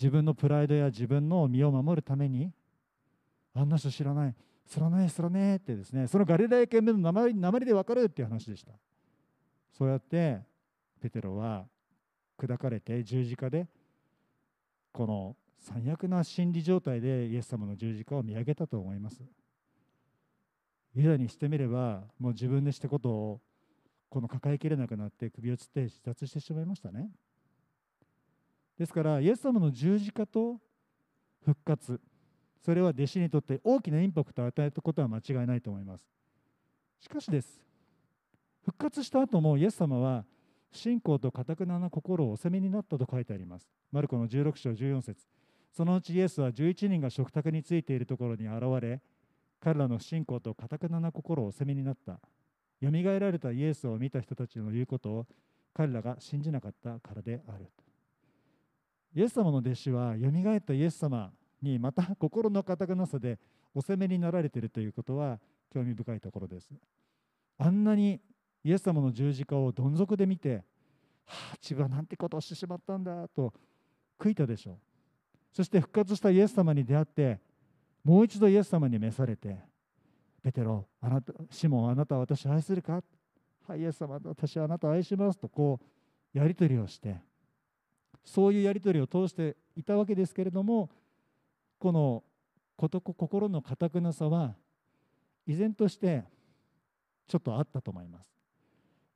[0.00, 2.50] 自分のプライドや自分の身を守るために
[3.54, 4.34] あんな人知らない
[4.66, 8.72] 知らない知らねえってですねそのガリラヤ県名の鉛で分かるっていう話でした。
[9.76, 10.40] そうやって
[11.00, 11.66] ペテロは
[12.38, 13.68] 砕かれて十字架で
[14.90, 19.22] この最悪な心理状態でイエス様の十字架を見上げたと思います。
[20.94, 23.40] ユダにしてみればもう自分でしたことを
[24.10, 27.08] この抱えきれなくなって首をつって自殺してしまいましたね。
[28.76, 30.58] ですからイエス様の十字架と
[31.44, 32.00] 復活
[32.64, 36.04] それは弟子にとって大きなインパクトを与えたことは間違いないと思います。
[37.00, 37.60] しかしです。
[38.64, 40.24] 復活した後もイエス様は
[40.72, 43.68] 信仰とかたくなな心をお責めになったと書いてあります。
[43.92, 45.41] マルコの16章14節。
[45.72, 49.00] そのうちイエスは11人が食卓についているところに現れ
[49.58, 52.20] 彼らの信仰とかたくなな心をお責めになった。
[52.80, 55.26] よみがえられたイエスを見た人たちの言うことを
[55.72, 57.70] 彼らが信じなかったからである。
[59.14, 61.30] イエス様の弟子はよみがえったイエス様
[61.62, 63.38] にまた心の堅くなさで
[63.72, 65.38] お責めになられているということは
[65.72, 66.68] 興味深いところです。
[67.58, 68.20] あんなに
[68.64, 70.64] イエス様の十字架をどん底で見て
[71.24, 73.54] 「はあ自分はなんてことをしてしまったんだ」と
[74.18, 74.91] 悔いたでしょう。
[75.52, 77.38] そして復活したイエス様に出会って
[78.02, 79.58] もう一度イエス様に召されて
[80.42, 83.02] 「ペテロあなたシモンあなたは私を愛するか?」
[83.68, 85.38] はいイエス様私はあなたを愛します。
[85.38, 85.78] とこ
[86.34, 87.20] うやり取りをして
[88.24, 90.90] そういうやり取りを通していたわけですけれども
[91.78, 92.24] この
[92.76, 94.56] 心のかたくなさは
[95.46, 96.24] 依然として
[97.26, 98.32] ちょっとあったと思います。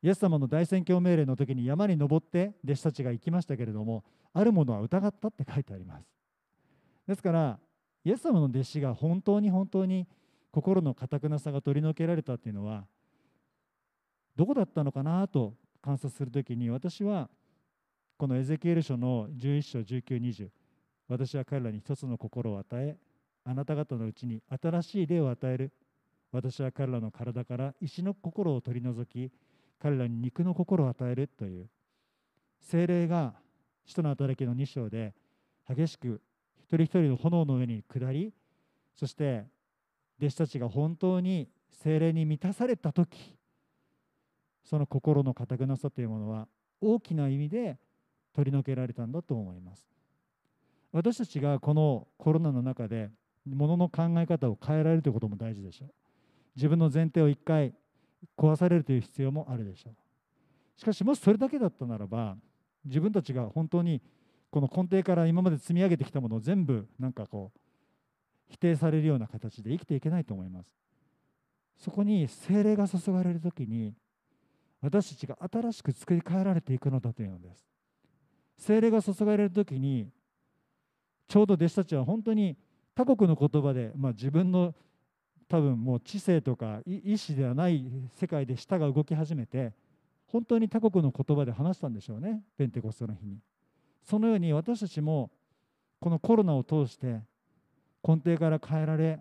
[0.03, 6.16] イエス様の大宣教命令の時に山に登って弟子たちが行きましたけれどもあるものは疑ったって書いてあります。
[7.07, 7.59] ですから
[8.05, 10.07] イエス様の弟子が本当に本当に
[10.51, 12.85] 心のかたくなさが取り除けられたっていうのは
[14.37, 17.29] どこだったのかなと観察する時に私は
[18.17, 20.49] このエゼキエル書の11章1920
[21.09, 22.97] 私は彼らに一つの心を与え
[23.49, 25.73] あなた方のうちに新しい霊を与える。
[26.33, 29.33] 私は彼らの体から石の心を取り除き
[29.81, 31.69] 彼らに肉の心を与えるという。
[32.61, 33.35] 精霊が
[33.85, 35.15] 使徒の働きの2章で
[35.69, 36.21] 激しく
[36.67, 38.33] 一人一人の炎の上に下り
[38.95, 39.45] そして
[40.19, 43.37] 弟子たちが本当に精霊に満たされた時
[44.65, 46.49] その心の堅くなさというものは
[46.81, 47.79] 大きな意味で
[48.35, 49.87] 取り除けられたんだと思います。
[50.93, 53.11] 私たちがこのコロナの中で
[53.49, 55.91] ものの考え方を変えられるということも大事でしょう。
[56.57, 57.75] 自分の前提を一回
[58.37, 59.95] 壊されるという必要もあるでしょう。
[60.81, 62.37] しかしもしそれだけだったならば
[62.85, 64.03] 自分たちが本当に
[64.51, 67.59] この根底から今まで積み上げてきたものを全部なんかこう
[68.49, 70.75] 否定されるような形で生きていけないと思います。
[71.79, 73.95] そこに精霊が注がれる時に
[74.81, 77.67] 私たちが新しく作り変えられていくのだというのです。
[78.57, 80.09] 精霊が注がれる時に
[81.29, 82.57] ちょうど弟子たちは本当に
[82.95, 84.75] 他国の言葉で、まあ、自分の
[85.49, 87.85] 多分もう知性とか意志ではない
[88.15, 89.73] 世界で舌が動き始めて
[90.27, 92.43] 本当に他国の言葉で話したんでしょうね。
[92.57, 93.39] ペンテコステの日に。
[94.09, 95.31] そのように私たちも
[96.01, 97.21] このコロナを通して
[98.07, 99.19] 根底から変えられ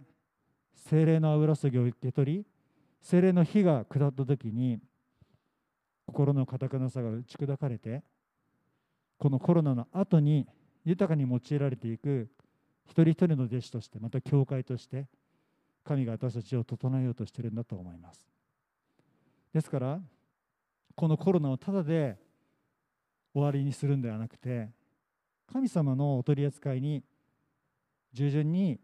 [0.75, 2.45] 精霊の油注ぎを受け取り
[3.01, 4.79] 精霊の火が下った時に
[6.05, 8.03] 心のかたくなさが打ち砕かれて
[9.17, 10.45] このコロナの後に
[10.83, 12.29] 豊かに用いられていく
[12.85, 15.07] 一人一人の弟子としてまた教会として
[15.83, 18.27] 神が私たちを整えようとしているんだと思います。
[19.51, 19.99] ですから
[20.95, 22.17] このコロナをただで
[23.35, 24.69] 終わりにするんではなくて
[25.51, 27.03] 神様のお取り扱いに
[28.13, 28.79] 従順に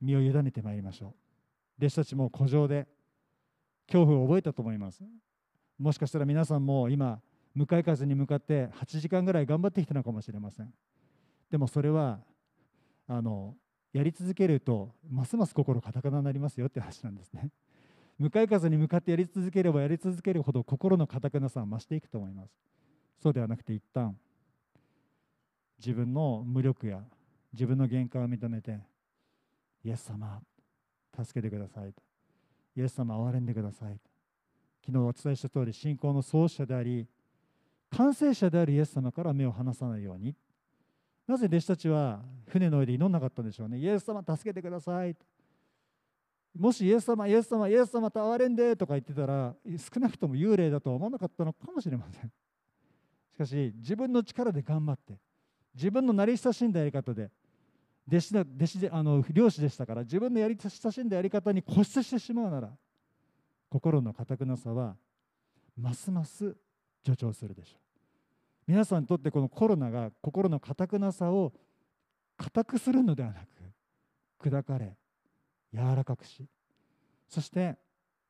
[0.00, 1.14] 身を委ねてまいりましょう。
[1.78, 2.88] 弟子たちも古城で
[3.86, 5.04] 恐怖を覚えたと思います。
[5.78, 7.20] もしかしたら皆さんも今
[7.54, 10.72] 向かい風に向かって8時間ぐらい頑張ってきたのかもしれません。
[11.50, 12.18] でもそれは
[13.06, 13.54] あの
[13.92, 17.50] やり続けるとますます心固くなりますよって話なんですね。
[18.18, 22.52] 向かい風に向かってやり続ければやり続けるほど心の固くなさは増していくと思います。
[23.22, 24.16] そうではなくて一旦
[25.78, 27.00] 自分の無力や
[27.52, 28.80] 自分の限界を認めて
[29.84, 30.40] イエス様
[31.16, 32.02] 助けてくださいと。
[32.74, 34.00] イエス様憐れんでくださいと。
[34.84, 37.06] 昨日お伝えした通り信仰の創始者であり
[37.90, 40.34] 完成者であるイエス様から目を離さないように。
[41.28, 43.78] なぜ弟子たちは船の上で祈んなかったんでしょうね。
[43.78, 45.14] イエス様助けてください
[46.58, 52.32] もしイエス様イエス様イエス様と憐れんでとか言ってたら少なくとも幽霊だとは思わなかったのかもしれません。
[53.32, 55.14] しかし自分の力で頑張って
[55.74, 57.30] 自分の慣れ親しんだやり方で
[58.06, 62.70] 弟子だ弟子であの漁師でしたから自分のやり親しんだやり方に固執してしまうなら
[63.70, 64.96] 心の固くなさは
[65.76, 66.54] ますます
[67.04, 67.82] 助長するでしょう。
[68.66, 71.52] 皆さんにとってこのコロナが心の固くなさを
[72.36, 73.40] 固くするのではな
[74.40, 74.96] く砕かれ
[75.72, 76.46] 柔らかくし
[77.28, 77.76] そして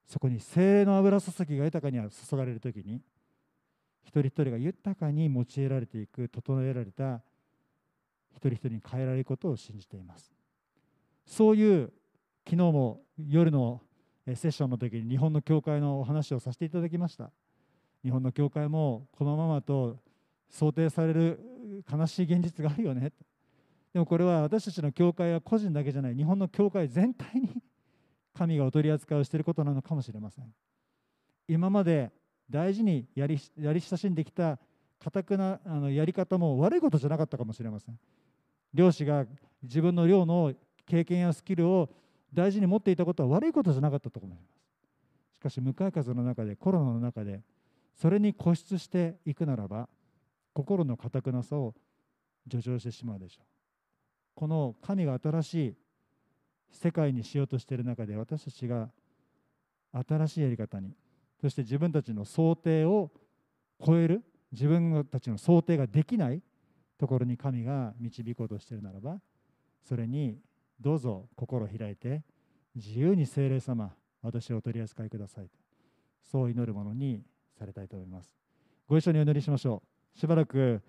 [0.07, 3.01] そこに精霊の油注ぎが豊かに注がれる時に
[4.05, 7.21] 一人一人が豊かに用いられていく整えられた
[8.35, 10.33] 一人一人に変えられることを信じています。
[11.27, 11.93] そういう
[12.45, 13.81] 昨日も夜の
[14.27, 17.31] セッションの時に日本の教会のお話をさせていただきました。
[18.05, 19.99] 日本の教会もこのままと
[20.51, 23.13] 想定される悲しい現実があるよね。
[23.93, 26.15] でもこれは私たちの教会は個人だけじゃない。
[26.15, 27.63] 日本の教会全体に
[28.35, 30.53] 神がお取り扱いをしていることなのかもしれません。
[31.49, 32.11] 今まで
[32.53, 34.59] 大事にやりやり親しんできた
[35.01, 37.99] 固くなあのやり方も悪いことじゃなかったかもしれません。
[38.75, 39.25] 漁師が
[39.63, 40.53] 自分の漁の
[40.87, 41.89] 経験やスキルを
[42.33, 45.37] 大事に持っていたことは悪いことじゃなかったと思います。
[45.37, 47.41] しかし向かい風の中でコロナの中で
[47.95, 49.89] それに固執していくならば
[50.53, 51.75] 心の堅くなさを
[52.51, 53.45] 助長してしまうでしょう。
[54.35, 55.75] この神が新しい
[56.71, 58.91] 世界にしようとしている中で私たちが
[60.07, 60.95] 新しいやり方に
[61.43, 63.11] そして自分たちの想定を
[63.85, 64.23] 超える
[64.53, 66.41] 自分たちの想定ができない
[66.99, 69.19] ところに神が導こうとしているならば
[69.83, 70.39] それに
[70.81, 72.23] どうぞ心を開いて
[72.77, 75.51] 自由に精霊様私をお取り扱いくださいと
[76.31, 77.23] そう祈るものに
[77.59, 78.35] されたいと思います。
[78.89, 79.83] ご一緒にお祈りしましょ
[80.17, 80.19] う。
[80.19, 80.81] しばらく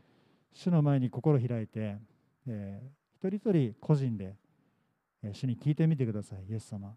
[0.53, 1.97] 主の前に心を開いて、
[2.47, 4.35] えー、一人一人個人で、
[5.33, 6.93] 主に聞いてみてくださいイエス様。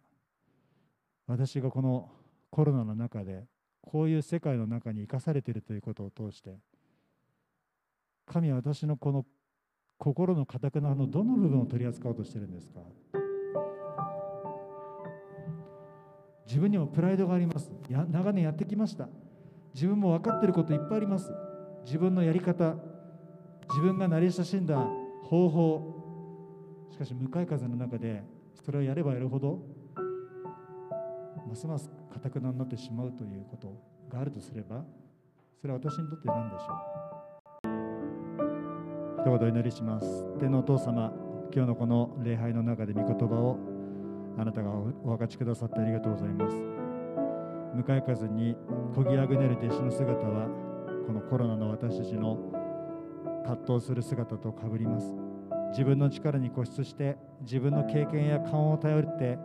[1.27, 2.09] 私がこの
[2.51, 3.45] コロナの中で
[3.83, 6.57] こういう世界の中に生かされているということを通して
[8.27, 9.25] 神は私のこの
[9.99, 12.81] 心のかたくなのどの部分を取り扱おうとしてるんですか？
[16.47, 17.71] 自分にもプライドがあります。
[17.89, 19.09] や長年やってきました。
[19.75, 21.33] 自分も分かっていることいっぱいあります。
[21.85, 22.77] 自分のやり方
[23.71, 24.77] 自分が慣れ親しんだ
[25.25, 28.23] 方法しかし向かい風の中で
[28.65, 29.61] それをやればやるほど
[31.49, 33.69] ますますかたくなになってしまうということ
[34.11, 34.83] があるとすれば
[35.61, 36.65] それは私にとって何でしょ
[39.19, 39.23] う？
[39.23, 40.25] 一言お祈りします。
[40.39, 41.13] 天のお父様
[41.53, 43.59] 今日のこの礼拝の中で御言葉を
[44.39, 46.57] あなたがお分かちくださってありがとうございます。
[47.75, 48.57] 向かい風に
[48.95, 50.49] こぎあぐねる弟子の姿は
[51.07, 52.39] このコロナの私たちの
[53.45, 55.15] 葛藤する姿とかぶります。
[55.73, 59.39] 自分の力に固執して自分の経験や勘を頼って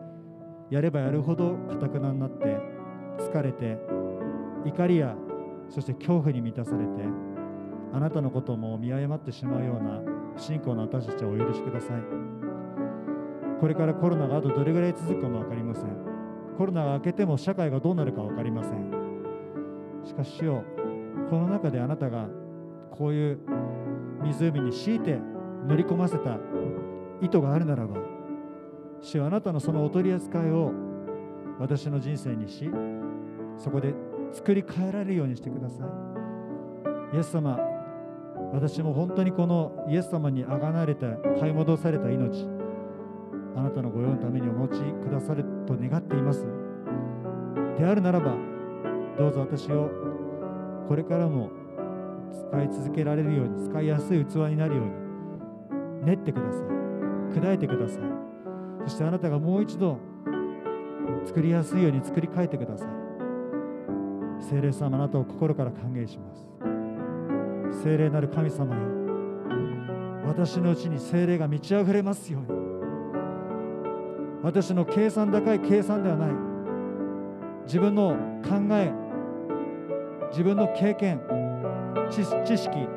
[0.72, 2.58] やればやるほどかたくなになって
[3.20, 3.78] 疲れて
[4.66, 5.16] 怒りや
[5.70, 6.90] そして恐怖に満たされて
[7.94, 10.02] あなたのことも見誤ってしまうような
[10.38, 12.02] 不信仰の私たちをお許しください。
[13.60, 15.86] これからコロナがあとどれぐらい続くかも分かりません。
[16.58, 18.92] コロナが明けても社会がどうなるか分かりません。
[20.06, 20.64] しかしよ
[21.30, 22.28] この中であなたが
[22.92, 23.40] こういう
[24.24, 25.20] 湖に強いて
[25.68, 26.38] 乗り込ませた
[27.22, 27.98] 意図があるならば
[29.02, 30.72] 主はあなたのそのお取り扱いを
[31.60, 32.70] 私の人生にし
[33.58, 33.94] そこで
[34.32, 35.84] 作り変えられるようにしてくださ
[37.14, 37.16] い。
[37.16, 37.60] イエス様
[38.54, 41.08] 私も本当にこのイエス様にあがなれた
[41.40, 42.48] 買い戻された命
[43.56, 46.46] あなたの御用のためにお持ちくださると願っています。
[47.78, 48.36] であるならば
[49.18, 49.90] どうぞ私を
[50.88, 51.50] これからも
[52.50, 54.92] 使い続けられるように使いやすい器になるように
[56.06, 56.62] 練ってください。
[57.40, 58.21] 砕いてください。
[58.84, 59.98] そしてあなたがもう一度
[61.26, 62.88] 作りやすいように作り変えてください。
[64.42, 67.84] 聖霊様あなたを心から歓迎します。
[67.84, 68.82] 聖霊なる神様よ。
[70.26, 72.60] 私のうちに聖霊が満ち溢れますように。
[74.44, 76.30] 私の計算高い計算ではない。
[77.66, 78.92] 自分の考え
[80.32, 81.22] 自分の経験
[82.10, 82.88] 知知識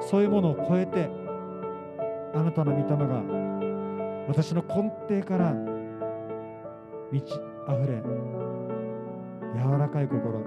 [0.00, 1.10] そういうものを超えて
[2.34, 3.41] あなたの御霊が
[4.32, 5.52] 私の根底から
[7.12, 7.34] 満ち
[7.68, 8.02] 溢れ
[9.52, 10.42] 柔らかい心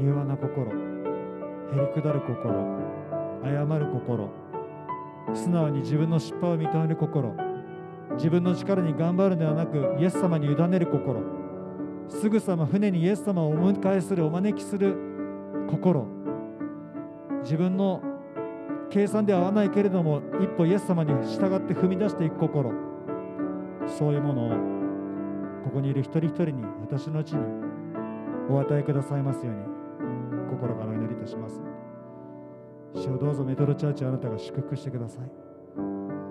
[0.00, 0.74] 柔和な心へ
[1.74, 2.80] り下る心
[3.44, 4.30] 謝る心
[5.34, 7.34] 素直に自分の失敗を認める心
[8.16, 11.20] 自分の力に頑張るのではなくイエス様に委ねる心
[12.08, 14.96] すぐさま船にイエス様をお迎えするお招きする
[15.70, 16.06] 心
[17.42, 18.02] 自分の
[18.88, 22.87] 計算では合わないけれども一歩イエス様に従って踏み出していく心
[23.88, 24.50] そういうものを
[25.64, 27.40] ここにいる一人一人に私のうちに
[28.50, 29.62] お与えくださいますように
[30.50, 31.60] 心からお祈りいたします。
[32.94, 35.30] 主をどうぞメトロチャーチあなたが祝福してください。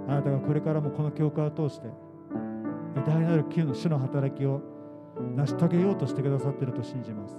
[0.08, 1.88] あなたがこれからもこの教会を通して
[2.96, 4.62] 偉大なる旧の主の働きを
[5.36, 7.38] 成し遂げようとしてくださっていると信じます。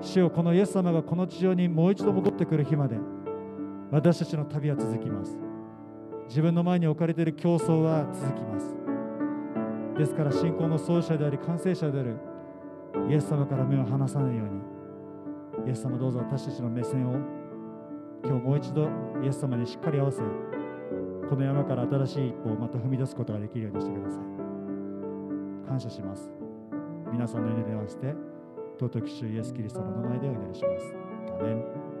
[0.00, 2.96] 主よこのイエス様がこの地上にもう一度戻ってくる日まで
[3.90, 5.47] 私たちの旅は続きます。
[6.28, 8.76] 自分の前に置かれている競争は続きます。
[9.98, 12.16] ですから信仰の創始者であり完成者である
[13.10, 14.48] イエス様から目を離さないよう
[15.64, 17.14] にイエス様どうぞ私たちの目線を
[18.24, 18.88] 今日もう一度
[19.24, 20.22] イエス様にしっかり合わせ
[21.28, 24.22] この山から新しい一歩をまた踏み出すことができるようにしてください。
[25.66, 26.30] 感謝します。
[27.12, 28.14] 皆さんの祈りに合わせて
[28.78, 30.94] 尊き主イエス・キリストの名前でお祈りします。
[31.40, 31.97] アメン。